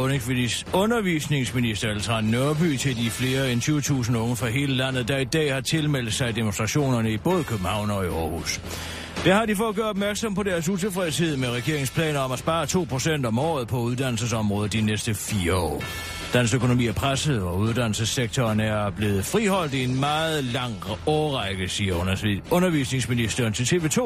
[0.72, 5.54] undervisningsminister Altrand Nørby til de flere end 20.000 unge fra hele landet, der i dag
[5.54, 8.60] har tilmeldt sig demonstrationerne i både København og i Aarhus.
[9.24, 12.64] Det har de for at gøre opmærksom på deres utilfredshed med regeringsplaner om at spare
[13.22, 15.84] 2% om året på uddannelsesområdet de næste fire år.
[16.32, 20.74] Dansk økonomi er presset, og uddannelsessektoren er blevet friholdt i en meget lang
[21.06, 21.94] årrække, siger
[22.50, 24.00] undervisningsministeren til TV2,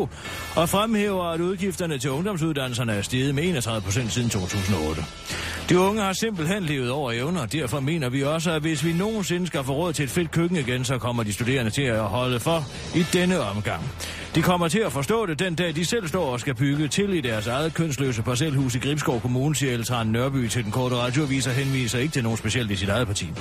[0.56, 5.02] og fremhæver, at udgifterne til ungdomsuddannelserne er steget med 31 procent siden 2008.
[5.68, 8.92] De unge har simpelthen levet over evner, og derfor mener vi også, at hvis vi
[8.92, 12.02] nogensinde skal få råd til et fedt køkken igen, så kommer de studerende til at
[12.02, 12.64] holde for
[12.94, 13.82] i denne omgang.
[14.36, 17.14] De kommer til at forstå det den dag, de selv står og skal bygge til
[17.14, 21.46] i deres eget kønsløse parcelhus i Gribskov Kommune, siger Eltran Nørby til den korte radioavis
[21.46, 23.32] og henviser ikke til nogen specielt i sit eget parti.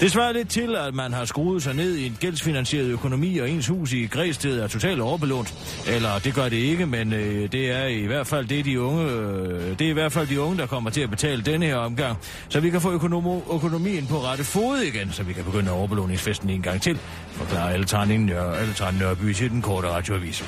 [0.00, 3.50] Det svarer lidt til, at man har skruet sig ned i en gældsfinansieret økonomi, og
[3.50, 5.54] ens hus i Græsted er totalt overbelånt.
[5.88, 9.04] Eller det gør det ikke, men øh, det er i hvert fald det, de unge,
[9.04, 11.76] øh, det er i hvert fald de unge, der kommer til at betale denne her
[11.76, 12.18] omgang,
[12.48, 16.50] så vi kan få økonom- økonomien på rette fod igen, så vi kan begynde overbelåningsfesten
[16.50, 16.98] en gang til,
[17.30, 20.44] forklarer Eltran Nørby til den korte radioavis.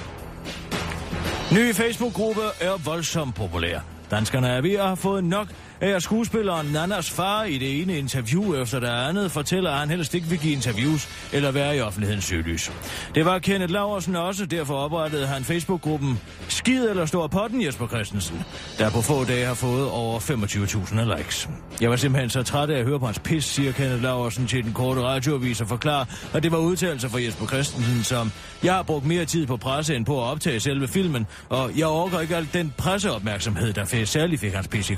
[1.53, 3.81] Nye Facebook-gruppe er voldsomt populær.
[4.11, 5.49] Danskerne er ved at have fået nok
[5.81, 10.15] af skuespilleren Nannas far i det ene interview efter det andet fortæller, at han helst
[10.15, 12.73] ikke vil give interviews eller være i offentlighedens søgelys.
[13.15, 18.45] Det var Kenneth Laversen også, derfor oprettede han Facebook-gruppen Skid eller Stor Potten Jesper Christensen,
[18.79, 21.49] der på få dage har fået over 25.000 likes.
[21.81, 24.65] Jeg var simpelthen så træt af at høre på hans pis, siger Kenneth Laversen til
[24.65, 26.05] den korte radioavis og forklarer,
[26.35, 29.97] at det var udtalelser fra Jesper Christensen, som jeg har brugt mere tid på presse
[29.97, 34.07] end på at optage selve filmen, og jeg overgår ikke alt den presseopmærksomhed, der fik
[34.07, 34.95] særlig fik hans pis i.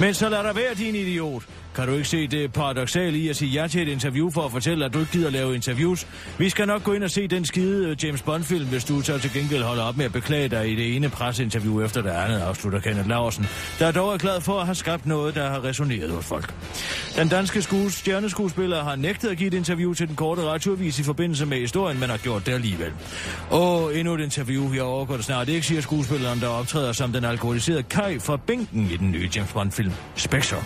[0.00, 1.42] Men så lad der være, din idiot.
[1.74, 4.52] Kan du ikke se det paradoxale i at sige ja til et interview for at
[4.52, 6.06] fortælle, at du ikke gider lave interviews?
[6.38, 9.18] Vi skal nok gå ind og se den skide øh, James Bond-film, hvis du så
[9.18, 12.40] til gengæld holder op med at beklage dig i det ene presseinterview efter det andet,
[12.40, 13.46] afslutter Kenneth Larsen,
[13.78, 16.54] der dog er glad for at have skabt noget, der har resoneret hos folk.
[17.16, 21.02] Den danske skues, stjerneskuespiller har nægtet at give et interview til den korte radioavis i
[21.02, 22.92] forbindelse med historien, men har gjort det alligevel.
[23.50, 27.24] Og endnu et interview, jeg overgår det snart ikke, siger skuespilleren, der optræder som den
[27.24, 30.56] alkoholiserede Kai fra bænken i den nye James Bond-film Spectre.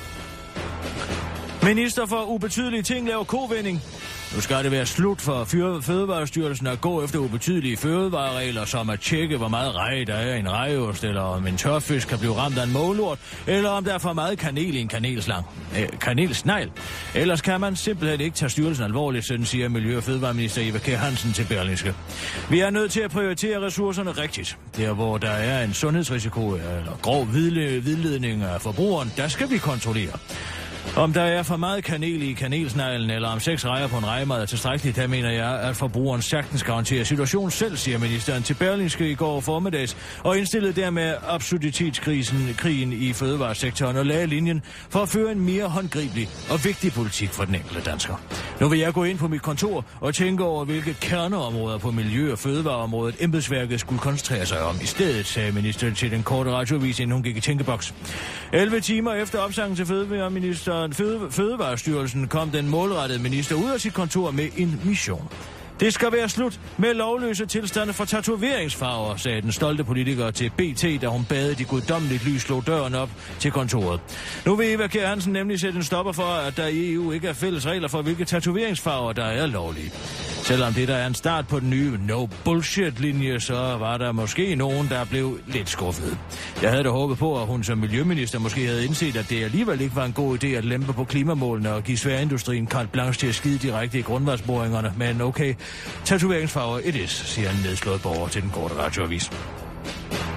[1.64, 3.82] Minister for ubetydelige ting laver kovending.
[4.34, 5.44] Nu skal det være slut for
[5.82, 10.38] Fødevarestyrelsen at gå efter ubetydelige fødevareregler, som at tjekke, hvor meget rej der er i
[10.38, 13.94] en rejeost, eller om en tørfisk kan blive ramt af en målort, eller om der
[13.94, 15.46] er for meget kanel i en kanelslang.
[15.78, 16.70] Øh, kanelsnegl.
[17.14, 20.86] Ellers kan man simpelthen ikke tage styrelsen alvorligt, sådan siger Miljø- og Fødevareminister Eva K.
[20.86, 21.94] Hansen til Berlingske.
[22.50, 24.58] Vi er nødt til at prioritere ressourcerne rigtigt.
[24.76, 29.58] Der, hvor der er en sundhedsrisiko øh, eller grov vidledning af forbrugeren, der skal vi
[29.58, 30.18] kontrollere.
[30.96, 34.42] Om der er for meget kanel i kanelsneglen, eller om seks rejer på en rejemad
[34.42, 39.10] er tilstrækkeligt, der mener jeg, at forbrugeren sagtens garanterer situationen selv, siger ministeren til Berlingske
[39.10, 45.08] i går formiddags, og indstillede dermed absurditetskrisen krigen i fødevaresektoren og lagde linjen for at
[45.08, 48.14] føre en mere håndgribelig og vigtig politik for den enkelte dansker.
[48.60, 52.32] Nu vil jeg gå ind på mit kontor og tænke over, hvilke kerneområder på miljø-
[52.32, 54.76] og fødevareområdet embedsværket skulle koncentrere sig om.
[54.82, 57.94] I stedet sagde ministeren til den korte radiovis, inden hun gik i tænkeboks.
[58.52, 63.94] 11 timer efter opsangen til fødevareminister Fødevare, Fødevarestyrelsen kom den målrettede minister ud af sit
[63.94, 65.28] kontor med en mission.
[65.80, 71.02] Det skal være slut med lovløse tilstande for tatoveringsfarver, sagde den stolte politiker til BT,
[71.02, 74.00] da hun bad de guddommeligt lys slog døren op til kontoret.
[74.46, 77.28] Nu vil Eva Kjær Hansen nemlig sætte en stopper for, at der i EU ikke
[77.28, 79.92] er fælles regler for, hvilke tatoveringsfarver, der er lovlige.
[80.44, 84.54] Selvom det der er en start på den nye no bullshit-linje, så var der måske
[84.54, 86.18] nogen, der blev lidt skuffet.
[86.62, 89.80] Jeg havde da håbet på, at hun som miljøminister måske havde indset, at det alligevel
[89.80, 93.26] ikke var en god idé at lempe på klimamålene og give sværindustrien kaldt blanche til
[93.26, 94.92] at skide direkte i grundvandsboringerne.
[94.96, 95.54] Men okay,
[96.04, 99.30] tatoveringsfarver it is, siger en nedslået borger til den korte radioavis.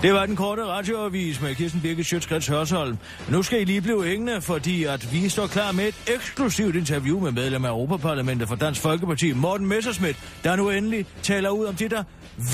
[0.01, 2.97] Det var den korte radioavis med Kirsten Birke Sjøtskrets Hørsholm.
[3.31, 7.19] Nu skal I lige blive hængende, fordi at vi står klar med et eksklusivt interview
[7.19, 11.75] med medlem af Europaparlamentet for Dansk Folkeparti, Morten Messerschmidt, der nu endelig taler ud om
[11.75, 12.03] det, der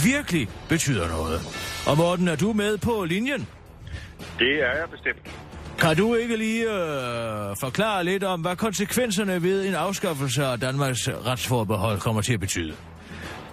[0.03, 1.41] virkelig betyder noget.
[1.87, 3.47] Og Morten, er du med på linjen?
[4.39, 5.31] Det er jeg bestemt.
[5.79, 11.09] Kan du ikke lige øh, forklare lidt om, hvad konsekvenserne ved en afskaffelse af Danmarks
[11.09, 12.73] retsforbehold kommer til at betyde?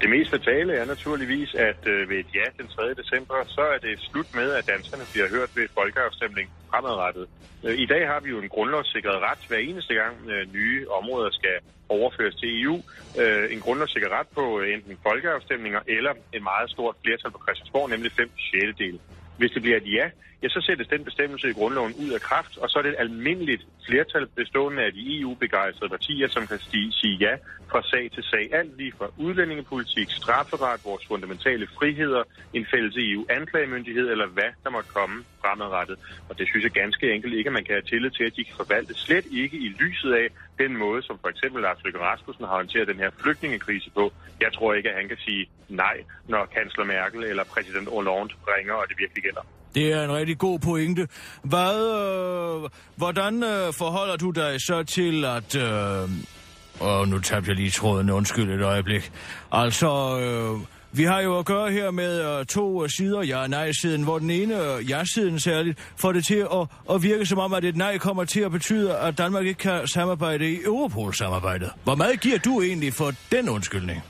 [0.00, 2.94] Det mest fatale er naturligvis, at øh, ved et ja den 3.
[3.00, 7.26] december, så er det slut med, at danskerne bliver hørt ved folkeafstemning fremadrettet.
[7.64, 11.30] Øh, I dag har vi jo en grundlovssikret ret hver eneste gang øh, nye områder
[11.30, 11.56] skal
[11.88, 12.76] overføres til EU.
[13.54, 14.44] En grundlovssikret ret på
[14.74, 19.00] enten folkeafstemninger eller en meget stort flertal på Christiansborg, nemlig 5 6 del.
[19.38, 20.06] Hvis det bliver et ja,
[20.42, 23.04] ja, så sættes den bestemmelse i grundloven ud af kraft, og så er det et
[23.06, 27.34] almindeligt flertal bestående af de EU-begejstrede partier, som kan sige ja
[27.70, 28.44] fra sag til sag.
[28.52, 32.22] Alt lige fra udlændingepolitik, strafferet, vores fundamentale friheder,
[32.52, 35.96] en fælles EU-anklagemyndighed eller hvad der måtte komme fremadrettet.
[36.28, 38.44] Og det synes jeg ganske enkelt ikke, at man kan have tillid til, at de
[38.44, 40.28] kan forvalte slet ikke i lyset af
[40.58, 44.12] den måde, som for eksempel Lars Løkke Rasmussen har håndteret den her flygtningekrise på.
[44.40, 45.96] Jeg tror ikke, at han kan sige nej,
[46.28, 49.59] når kansler Merkel eller præsident Hollande ringer, og det virkelig gælder.
[49.74, 51.08] Det er en rigtig god pointe.
[51.44, 51.74] Hvad,
[52.64, 55.56] øh, hvordan øh, forholder du dig så til, at...
[55.56, 56.08] Øh,
[56.80, 59.12] og nu tabte jeg lige tråden, undskyld et øjeblik.
[59.52, 60.60] Altså, øh,
[60.92, 64.30] vi har jo at gøre her med øh, to øh, sider, ja nej-siden, hvor den
[64.30, 67.98] ene, uh, ja-siden særligt, får det til at, at virke som om, at et nej
[67.98, 71.70] kommer til at betyde, at Danmark ikke kan samarbejde i Europol-samarbejdet.
[71.84, 74.02] Hvor meget giver du egentlig for den undskyldning?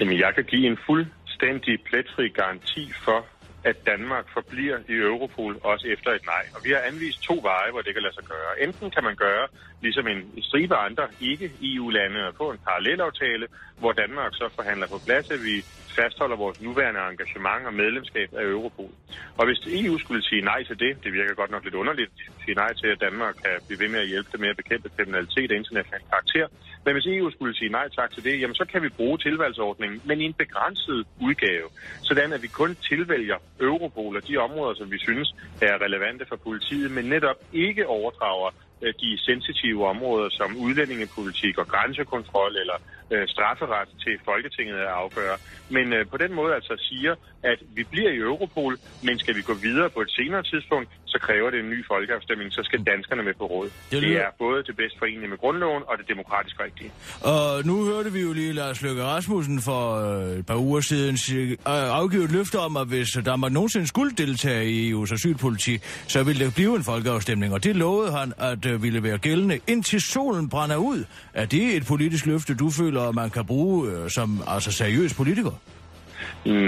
[0.00, 1.06] Jamen, jeg kan give en fuld
[1.42, 3.26] fuldstændig pletfri garanti for,
[3.64, 6.44] at Danmark forbliver i Europol også efter et nej.
[6.54, 8.50] Og vi har anvist to veje, hvor det kan lade sig gøre.
[8.64, 9.46] Enten kan man gøre,
[9.80, 13.46] ligesom en stribe andre ikke-EU-lande, og få en parallelaftale,
[13.80, 15.56] hvor Danmark så forhandler på plads, at vi
[15.98, 18.92] fastholder vores nuværende engagement og medlemskab af Europol.
[19.38, 22.42] Og hvis EU skulle sige nej til det, det virker godt nok lidt underligt, at
[22.44, 24.88] sige nej til, at Danmark kan blive ved med at hjælpe det med at bekæmpe
[24.96, 26.46] kriminalitet af international karakter.
[26.84, 30.00] Men hvis EU skulle sige nej tak til det, jamen så kan vi bruge tilvalgsordningen,
[30.04, 31.68] men i en begrænset udgave,
[32.02, 35.28] sådan at vi kun tilvælger Europol og de områder, som vi synes
[35.60, 38.50] er relevante for politiet, men netop ikke overdrager
[38.82, 42.78] øh, de sensitive områder som udlændingepolitik og grænsekontrol eller
[43.12, 45.36] øh, strafferet til Folketinget at afgøre.
[45.76, 49.42] Men øh, på den måde altså siger, at vi bliver i Europol, men skal vi
[49.42, 53.22] gå videre på et senere tidspunkt, så kræver det en ny folkeafstemning, så skal danskerne
[53.22, 53.68] med på råd.
[53.90, 56.90] Det, det er både det bedst forenlige med grundloven og det demokratisk rigtige.
[57.20, 61.16] Og nu hørte vi jo lige Lars Løkke Rasmussen for øh, et par uger siden
[61.38, 61.56] øh,
[62.00, 66.44] afgive et løfte om, at hvis Danmark nogensinde skulle deltage i EU's asylpolitik, så ville
[66.44, 67.52] det blive en folkeafstemning.
[67.52, 71.04] Og det lovede han, at ville være gældende indtil solen brænder ud.
[71.34, 75.54] Er det et politisk løfte, du føler, man kan bruge som altså seriøs politiker?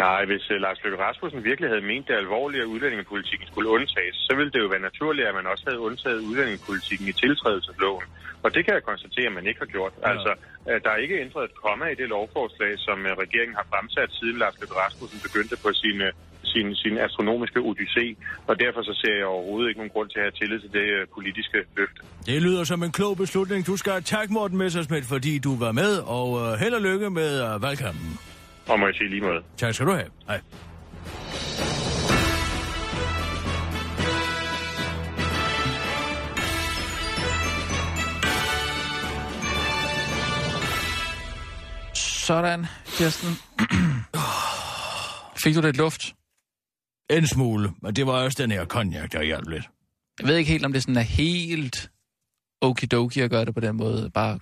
[0.02, 4.16] Nej, hvis uh, Lars Løkke Rasmussen virkelig havde ment det alvorligt, at udlændingepolitikken skulle undtages,
[4.26, 8.06] så ville det jo være naturligt, at man også havde undtaget udlændingepolitikken i tiltrædelsesloven.
[8.44, 9.92] Og det kan jeg konstatere, at man ikke har gjort.
[9.96, 10.10] Ja.
[10.10, 10.30] Altså,
[10.68, 14.10] uh, der er ikke ændret et komma i det lovforslag, som uh, regeringen har fremsat,
[14.18, 15.98] siden Lars Løkke Rasmussen begyndte på sin,
[16.54, 18.04] sin, sin astronomiske odyssé.
[18.48, 20.86] Og derfor så ser jeg overhovedet ikke nogen grund til at have tillid til det
[20.98, 22.00] uh, politiske løfte.
[22.26, 23.66] Det lyder som en klog beslutning.
[23.66, 27.30] Du skal tak Morten Messersmith, fordi du var med, og uh, held og lykke med
[27.46, 28.18] uh, valgkampen.
[28.68, 29.40] Og må jeg sige lige måde.
[29.56, 30.10] Tak skal du have.
[30.28, 30.40] Hej.
[42.26, 43.28] Sådan, Kirsten.
[45.36, 46.02] Fik du lidt luft?
[47.10, 49.64] En smule, men det var også den her konjak, der hjalp lidt.
[50.20, 51.90] Jeg ved ikke helt, om det sådan er helt
[52.60, 54.10] okidoki at gøre det på den måde.
[54.10, 54.38] Bare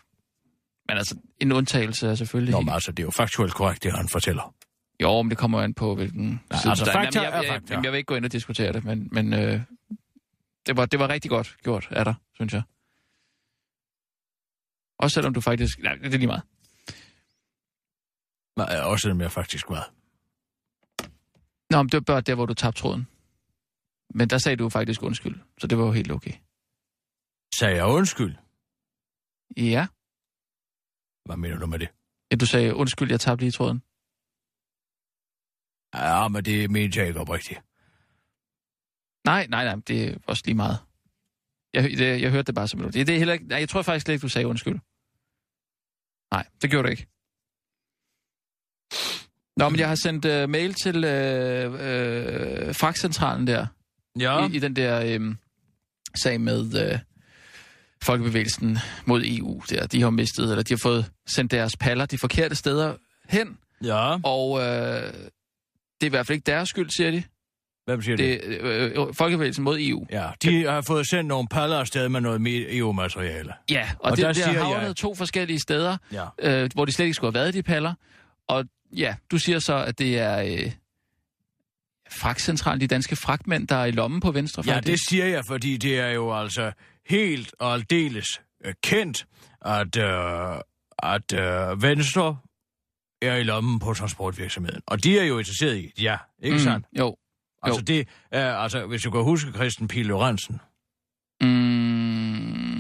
[0.88, 2.52] men altså, en undtagelse er selvfølgelig...
[2.52, 4.54] Nå, men altså, det er jo faktuelt korrekt, det han fortæller.
[5.02, 7.74] Jo, men det kommer an på, hvilken ja, side altså, fakta jamen, jeg, er fakta.
[7.74, 9.60] Jeg, jeg vil ikke gå ind og diskutere det, men, men øh,
[10.66, 12.62] det, var, det var rigtig godt gjort af dig, synes jeg.
[14.98, 15.78] Også selvom du faktisk...
[15.78, 16.42] Nej, det er lige meget.
[18.56, 19.90] Nej, også selvom jeg faktisk var.
[21.72, 23.04] Nå, men det var bare der, hvor du tabte tråden.
[24.18, 26.34] Men der sagde du faktisk undskyld, så det var jo helt okay.
[27.58, 28.34] Sagde jeg undskyld?
[29.56, 29.86] Ja.
[31.26, 31.88] Hvad mener du med det?
[32.30, 33.78] Ja, du sagde, undskyld, jeg tabte lige tråden.
[35.94, 37.60] Ja, men det mente jeg ikke oprigtigt.
[39.30, 40.78] Nej, nej, nej, det er også lige meget.
[41.74, 42.94] Jeg, det, jeg hørte det bare som det.
[42.94, 44.78] Det er heller ikke, nej, jeg tror faktisk slet ikke, du sagde undskyld.
[46.34, 47.06] Nej, det gjorde du ikke.
[49.56, 53.66] Nå, men jeg har sendt uh, mail til uh, uh, fragtcentralen der.
[54.18, 54.48] Ja.
[54.48, 55.34] I, i den der uh,
[56.22, 56.92] sag med...
[56.92, 56.98] Uh,
[58.02, 59.86] folkebevægelsen mod EU der.
[59.86, 62.94] De har mistet, eller de har fået sendt deres paller de forkerte steder
[63.28, 63.58] hen.
[63.84, 64.18] Ja.
[64.24, 67.22] Og øh, det er i hvert fald ikke deres skyld, siger de.
[67.84, 68.40] Hvem siger det?
[68.44, 70.06] det øh, øh, folkebevægelsen mod EU.
[70.10, 73.52] Ja, de har fået sendt nogle paller afsted med noget EU-materiale.
[73.70, 74.96] Ja, og, og det, der, der har havnet jeg...
[74.96, 76.24] to forskellige steder, ja.
[76.38, 77.94] øh, hvor de slet ikke skulle have været, de paller.
[78.48, 78.64] Og
[78.96, 80.42] ja, du siger så, at det er...
[80.42, 80.72] Øh,
[82.12, 84.62] fragtcentralen, de danske fragtmænd, der er i lommen på venstre.
[84.66, 86.72] Ja, det siger jeg, fordi det er jo altså
[87.06, 88.26] helt og aldeles
[88.64, 89.26] øh, kendt,
[89.60, 90.60] at, øh,
[90.98, 92.38] at øh, Venstre
[93.22, 94.82] er i lommen på transportvirksomheden.
[94.86, 96.86] Og de er jo interesseret i ja, ikke mm, sandt?
[96.98, 97.16] Jo.
[97.62, 97.84] Altså jo.
[97.84, 100.60] det er, altså hvis du kan huske Christian Pil Lorentzen.
[101.40, 101.81] Mm,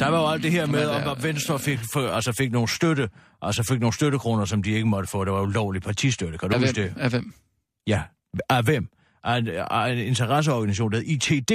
[0.02, 2.68] der var jo alt det her med, om at Venstre fik, for, altså fik nogle
[2.68, 3.08] støtte,
[3.42, 5.24] altså fik nogle støttekroner, som de ikke måtte få.
[5.24, 6.94] Det var jo lovlig partistøtte, kan du huske det?
[6.96, 7.32] Af hvem?
[7.86, 8.02] Ja,
[8.48, 8.88] af hvem?
[9.24, 11.52] Af en, af en interesseorganisation, der ITD,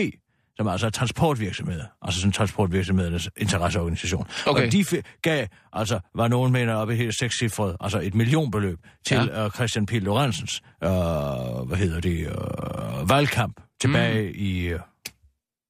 [0.58, 4.28] som altså er transportvirksomheder, altså sådan transportvirksomhedernes interesseorganisation.
[4.46, 4.66] Okay.
[4.66, 4.86] Og de
[5.22, 9.46] gav, altså var nogen mener op i helt sekscifret, altså et millionbeløb til ja.
[9.46, 9.92] uh, Christian P.
[9.92, 10.90] Lorenzens, uh,
[11.68, 14.36] hvad hedder det, uh, valgkamp tilbage mm.
[14.36, 14.80] i, uh,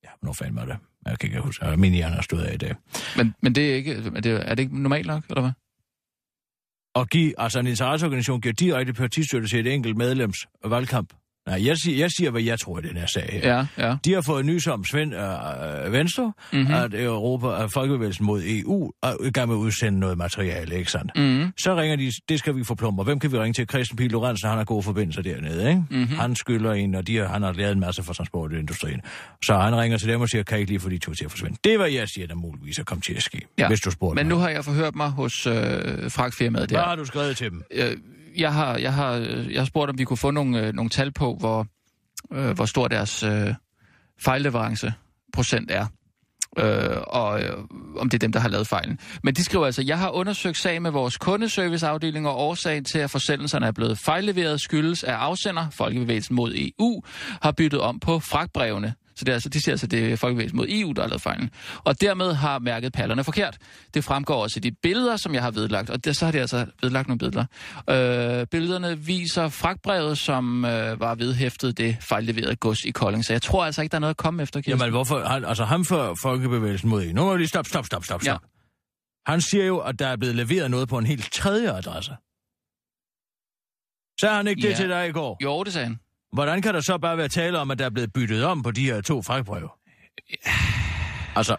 [0.04, 0.78] ja, hvornår fanden var det?
[1.10, 2.76] Jeg kan ikke huske, uh, min hjerne har stået af i dag.
[3.18, 5.52] Men, men det er ikke, er det, er det ikke normalt nok, eller hvad?
[6.96, 11.14] Og give, altså en interesseorganisation giver direkte partistøtte til et enkelt medlems valgkamp.
[11.48, 13.56] Nej, jeg siger, jeg siger, hvad jeg tror i den her sag her.
[13.56, 13.96] Ja, ja.
[14.06, 16.74] De har fået nys om Svend øh, Venstre, mm-hmm.
[16.74, 20.92] at Europa, at Folkebevægelsen mod EU er i gang med at udsende noget materiale, ikke
[20.92, 21.12] sandt?
[21.16, 21.52] Mm-hmm.
[21.58, 23.04] Så ringer de, det skal vi få plummer.
[23.04, 23.68] Hvem kan vi ringe til?
[23.70, 25.84] Christian Pil Lorentzen, han har gode forbindelser dernede, ikke?
[25.90, 26.18] Mm-hmm.
[26.18, 29.02] Han skylder en, og de har, han har lavet en masse for transportindustrien.
[29.44, 31.26] Så han ringer til dem og siger, kan I ikke lige få de to til
[31.26, 31.58] at forsvinde?
[31.64, 33.68] Det er, hvad jeg siger, der muligvis er kommet til at ske, ja.
[33.68, 34.36] hvis du spurgte Men mig.
[34.36, 35.54] nu har jeg forhørt mig hos øh,
[36.12, 36.76] fragtfirmaet der.
[36.76, 37.64] Hvad har du skrevet til dem?
[37.72, 37.98] Øh,
[38.38, 39.14] jeg har, jeg, har,
[39.52, 41.68] jeg har spurgt, om vi kunne få nogle, øh, nogle tal på, hvor,
[42.34, 43.54] øh, hvor stor deres øh,
[44.20, 45.88] fejlleveranceprocent er.
[46.60, 47.58] Øh, og øh,
[47.98, 49.00] om det er dem, der har lavet fejlen.
[49.24, 53.10] Men de skriver altså, jeg har undersøgt sag med vores kundeserviceafdeling, og årsagen til, at
[53.10, 57.04] forsendelserne er blevet fejlleveret, skyldes, at afsender, Folkebevægelsen mod EU,
[57.42, 58.94] har byttet om på fragtbrevene.
[59.18, 61.22] Så det er altså, de siger altså, det er Folkebevægelsen mod EU, der har lavet
[61.22, 61.50] fejlen.
[61.84, 63.58] Og dermed har mærket pallerne forkert.
[63.94, 66.40] Det fremgår også i de billeder, som jeg har vedlagt, og der, så har de
[66.40, 67.46] altså vedlagt nogle billeder.
[67.90, 73.26] Øh, billederne viser fragtbrevet, som øh, var vedhæftet det fejlleverede gods i Kolding.
[73.26, 74.80] Så jeg tror altså ikke, der er noget at komme efter, Kirsten.
[74.80, 75.20] Jamen hvorfor?
[75.20, 77.14] Altså ham for Folkebevægelsen mod EU.
[77.14, 78.42] Nu må vi lige stop, stop, stop, stop, stop.
[78.44, 79.32] Ja.
[79.32, 82.12] Han siger jo, at der er blevet leveret noget på en helt tredje adresse.
[84.22, 84.70] Sagde han ikke ja.
[84.70, 85.38] det til dig i går?
[85.44, 86.00] Jo, det sagde han.
[86.34, 88.72] Hvordan kan der så bare være tale om, at der er blevet byttet om på
[88.72, 89.70] de her to fragtbreve?
[91.36, 91.56] Altså,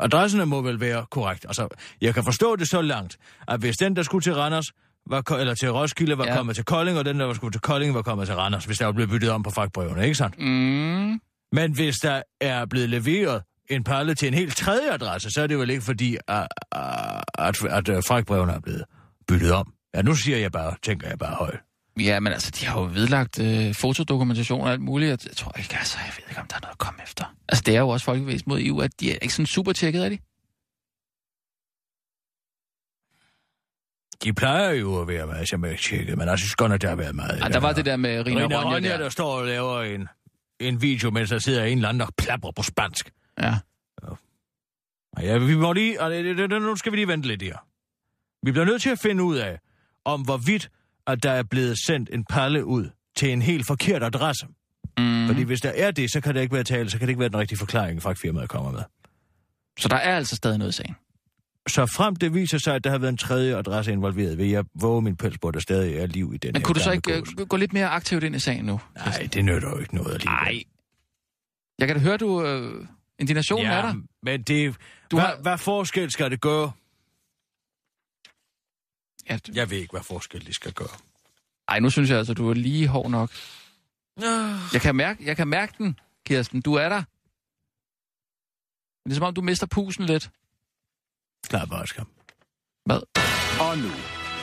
[0.00, 1.44] adresserne må vel være korrekt.
[1.48, 1.68] Altså,
[2.00, 3.16] jeg kan forstå det så langt,
[3.48, 4.72] at hvis den, der skulle til Randers,
[5.06, 6.36] var, eller til Roskilde, var ja.
[6.36, 8.84] kommet til Kolding, og den, der skulle til Kolding, var kommet til Randers, hvis der
[8.84, 10.38] var blevet byttet om på fragtbrevene, ikke sandt?
[10.38, 11.20] Mm.
[11.52, 15.46] Men hvis der er blevet leveret en palle til en helt tredje adresse, så er
[15.46, 16.46] det vel ikke fordi, at,
[17.38, 18.84] at, at, at fragtbrevene er blevet
[19.28, 19.72] byttet om.
[19.94, 21.60] Ja, nu siger jeg bare, tænker jeg bare højt.
[21.98, 25.26] Ja, men altså, de har jo vedlagt øh, fotodokumentation og alt muligt.
[25.26, 27.34] Jeg tror ikke, altså, jeg ved ikke, om der er noget at komme efter.
[27.48, 30.04] Altså, det er jo også folkebevægelsen mod EU, at de er ikke sådan super tjekket,
[30.04, 30.18] er de?
[34.24, 36.96] De plejer jo at være meget som tjekket, men jeg synes godt, at der har
[36.96, 37.40] været meget.
[37.40, 38.98] Ja, der var det der med Rina, Rina Ronja der.
[38.98, 40.08] der står og laver en,
[40.60, 43.10] en video, mens der sidder en eller anden, der plapper på spansk.
[43.40, 43.58] Ja.
[45.20, 46.58] Ja, vi må lige...
[46.60, 47.56] Nu skal vi lige vente lidt her.
[48.46, 49.58] Vi bliver nødt til at finde ud af,
[50.04, 50.70] om hvorvidt
[51.12, 54.46] at der er blevet sendt en palle ud til en helt forkert adresse.
[54.98, 55.26] Mm.
[55.26, 57.20] Fordi hvis der er det, så kan det ikke være tale, så kan det ikke
[57.20, 58.82] være den rigtige forklaring, fragtfirmaet kommer med.
[59.78, 60.94] Så der er altså stadig noget i sagen?
[61.68, 64.64] Så frem det viser sig, at der har været en tredje adresse involveret, vil jeg
[64.74, 66.92] våge min pels på, at der stadig er liv i den Men kunne du så
[66.92, 67.12] ikke.
[67.12, 68.80] Øh, gå lidt mere aktivt ind i sagen nu?
[68.96, 70.34] Nej, det nytter jo ikke noget alligevel.
[70.34, 70.62] Nej.
[71.78, 72.44] Jeg kan da høre, du...
[72.44, 72.86] Øh,
[73.18, 73.94] indignationen ja, er der.
[74.22, 74.76] men det...
[75.10, 75.36] Du hvad, har...
[75.42, 76.72] hvad forskel skal det gøre?
[79.38, 79.52] Du...
[79.54, 80.98] Jeg ved ikke, hvad forskel det skal gøre.
[81.68, 83.30] Ej, nu synes jeg altså, du er lige hård nok.
[84.72, 86.60] Jeg kan mærke, jeg kan mærke den, Kirsten.
[86.60, 87.02] Du er der.
[89.04, 90.30] Det er som om, du mister pusen lidt.
[91.48, 92.08] Klar, bare skam.
[92.84, 93.00] Hvad?
[93.60, 93.90] Og nu,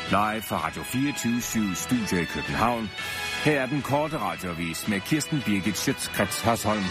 [0.10, 2.90] live fra Radio 24 Studio i København.
[3.44, 6.84] Her er den korte radiovis med Kirsten Birgit Schøtzgrads Hasholm.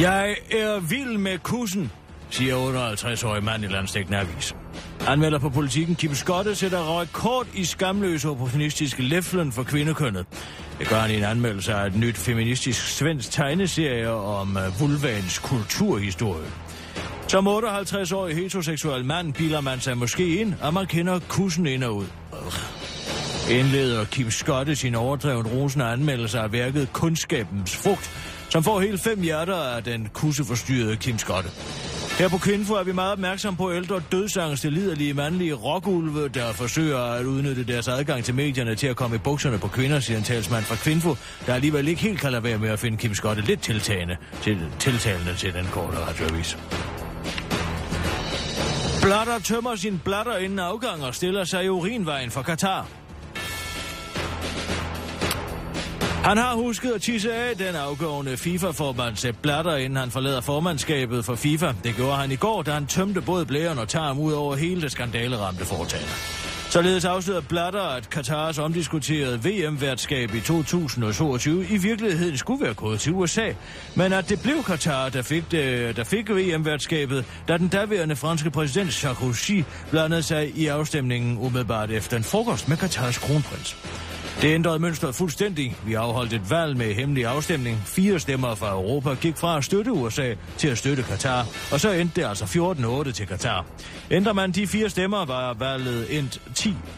[0.00, 1.92] Jeg er vild med kussen,
[2.30, 2.54] siger
[2.96, 4.54] 58-årig mand i Landstækkende Avis.
[5.06, 10.26] Anmelder på politikken Kim Skotte sætter rekord i skamløse opportunistiske læflen for kvindekønnet.
[10.78, 15.38] Det gør han i en anmeldelse af et nyt feministisk svensk tegneserie om øh, vulvans
[15.38, 16.50] kulturhistorie.
[17.28, 21.96] Som 58-årig heteroseksuel mand biler man sig måske ind, at man kender kussen ind og
[21.96, 22.06] ud.
[23.50, 28.10] Indleder Kim Skotte sin overdrevet rosende anmeldelse af værket Kundskabens Frugt,
[28.50, 31.50] som får hele fem hjerter af den kusseforstyrrede Kim Skotte.
[32.18, 36.98] Her på Kvinfo er vi meget opmærksom på ældre dødsangste liderlige mandlige rockulve, der forsøger
[36.98, 40.24] at udnytte deres adgang til medierne til at komme i bukserne på kvinder, siger en
[40.24, 43.42] talsmand fra Kvinfo, der alligevel ikke helt kan lade være med at finde Kim Skotte
[43.42, 46.58] lidt tiltagende til, tiltalende til den korte radioavis.
[49.02, 53.03] Blatter tømmer sin blatter inden afgang og stiller sig i urinvejen for Katar.
[56.24, 61.24] Han har husket at tisse af den afgående FIFA-formand Sepp Blatter, inden han forlader formandskabet
[61.24, 61.72] for FIFA.
[61.84, 64.82] Det gjorde han i går, da han tømte både blæren og tarm ud over hele
[64.82, 66.12] det skandaleramte foretagende.
[66.70, 73.12] Således afslører Blatter, at Katars omdiskuterede VM-værtskab i 2022 i virkeligheden skulle være gået til
[73.12, 73.52] USA,
[73.96, 78.50] men at det blev Katar, der fik, det, der fik VM-værtskabet, da den daværende franske
[78.50, 83.76] præsident Sarkozy blandede sig i afstemningen umiddelbart efter en frokost med Katars kronprins.
[84.42, 85.76] Det ændrede mønstret fuldstændig.
[85.86, 87.82] Vi afholdt et valg med hemmelig afstemning.
[87.86, 91.90] Fire stemmer fra Europa gik fra at støtte USA til at støtte Katar, og så
[91.90, 92.44] endte det altså
[93.08, 93.66] 14-8 til Katar.
[94.10, 96.40] Ændrer man de fire stemmer, var valget endt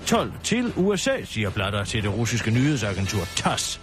[0.06, 3.80] 10-12 til USA, siger Blatter til det russiske nyhedsagentur TASS.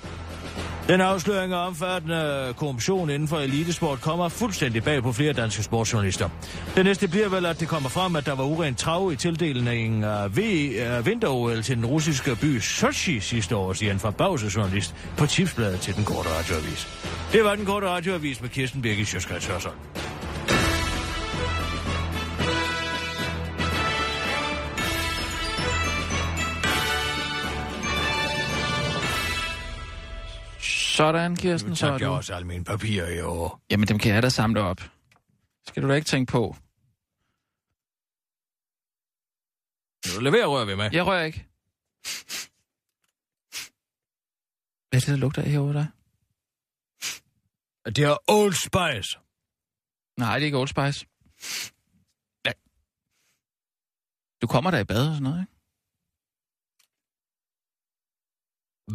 [0.87, 6.29] Den afsløring af omfattende korruption inden for elitesport kommer fuldstændig bag på flere danske sportsjournalister.
[6.75, 10.03] Det næste bliver vel, at det kommer frem, at der var urent trav i tildelingen
[10.03, 15.25] af øh, vinter til den russiske by Sochi sidste år, siger en forbavset journalist på
[15.25, 16.87] tipsbladet til den korte radioavis.
[17.31, 19.49] Det var den korte radioavis med Kirsten Birgit Sjøskrets
[30.97, 32.03] Sådan, Kirsten, så er du...
[32.03, 33.61] jeg også alle mine papirer i år.
[33.71, 34.81] Jamen, dem kan jeg da samle op.
[35.67, 36.55] Skal du da ikke tænke på?
[40.13, 40.89] Nu leverer rører vi med.
[40.91, 41.39] Jeg rører ikke.
[44.89, 45.87] Hvad er det, der lugter af herovre dig?
[47.95, 49.19] Det er Old Spice.
[50.19, 50.99] Nej, det er ikke Old Spice.
[52.45, 52.55] Nej.
[54.41, 55.53] Du kommer der i bad og sådan noget, ikke?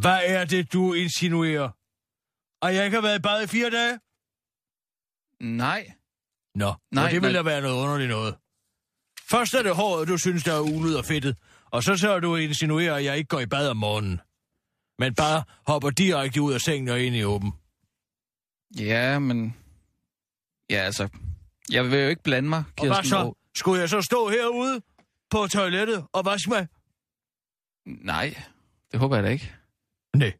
[0.03, 1.78] Hvad er det, du insinuerer?
[2.63, 3.99] Og jeg ikke har været i bad i fire dage?
[5.41, 5.93] Nej.
[6.55, 7.43] Nå, Nej, Nej det vil nej.
[7.43, 8.37] da være noget underligt noget.
[9.31, 11.39] Først er det håret, du synes, der er ulet og fedtet.
[11.71, 14.21] Og så så du insinuerer, at jeg ikke går i bad om morgenen.
[14.99, 17.53] Men bare hopper direkte ud af sengen og ind i åben.
[18.79, 19.57] Ja, men...
[20.71, 21.09] Ja, altså...
[21.71, 22.89] Jeg vil jo ikke blande mig, Og Kirsten.
[22.89, 23.33] hvad så?
[23.55, 24.81] Skulle jeg så stå herude
[25.31, 26.67] på toilettet og vaske mig?
[27.87, 28.43] Nej,
[28.93, 29.53] det håber jeg da ikke.
[30.17, 30.33] Nej.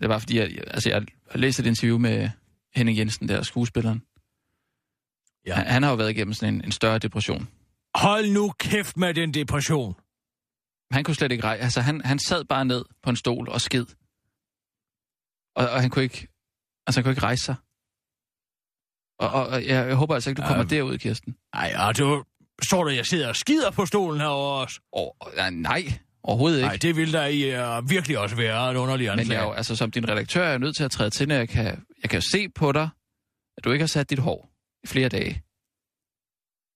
[0.00, 2.30] Det er bare fordi, jeg, altså, jeg har læst et interview med
[2.74, 4.02] Henning Jensen, der skuespilleren.
[5.46, 5.54] Ja.
[5.54, 7.48] Han, han har jo været igennem sådan en, en større depression.
[7.94, 9.94] Hold nu kæft med den depression.
[10.90, 11.62] Han kunne slet ikke rejse.
[11.62, 13.86] Altså, han, han sad bare ned på en stol og sked.
[15.56, 16.28] Og, og han kunne ikke...
[16.86, 17.54] Altså, han kunne ikke rejse sig.
[19.18, 20.76] Og, og, og jeg, jeg håber altså ikke, du kommer Ja.
[20.76, 21.36] derud, Kirsten.
[21.52, 22.24] Ej, og du...
[22.62, 24.80] Står der, jeg sidder og skider på stolen herovre også?
[24.92, 25.10] Oh,
[25.52, 25.82] nej,
[26.22, 26.66] overhovedet ikke.
[26.66, 29.42] Nej, det vil der i uh, virkelig også være en underlig Men jeg anklage.
[29.42, 31.64] jo, altså, som din redaktør er jeg nødt til at træde til, når jeg kan,
[32.02, 32.88] jeg kan jo se på dig,
[33.56, 34.50] at du ikke har sat dit hår
[34.84, 35.42] i flere dage.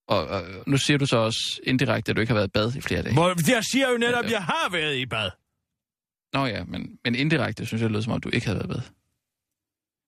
[0.08, 2.74] Og, og nu siger du så også indirekte, at du ikke har været i bad
[2.76, 3.14] i flere dage.
[3.14, 5.30] Hvor, jeg siger jo netop, at jeg har været i bad.
[6.32, 8.70] Nå ja, men, men indirekte synes jeg, det lød som om, du ikke havde været
[8.70, 8.82] i bad.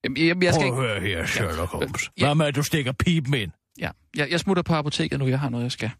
[0.05, 2.11] Jamen, jeg, jeg skal Prøv at høre her, Sherlock Holmes.
[2.21, 2.27] Ja.
[2.27, 3.51] Hvad med, at du stikker pipen ind?
[3.79, 5.91] Ja, jeg, jeg smutter på apoteket nu, jeg har noget, jeg skal.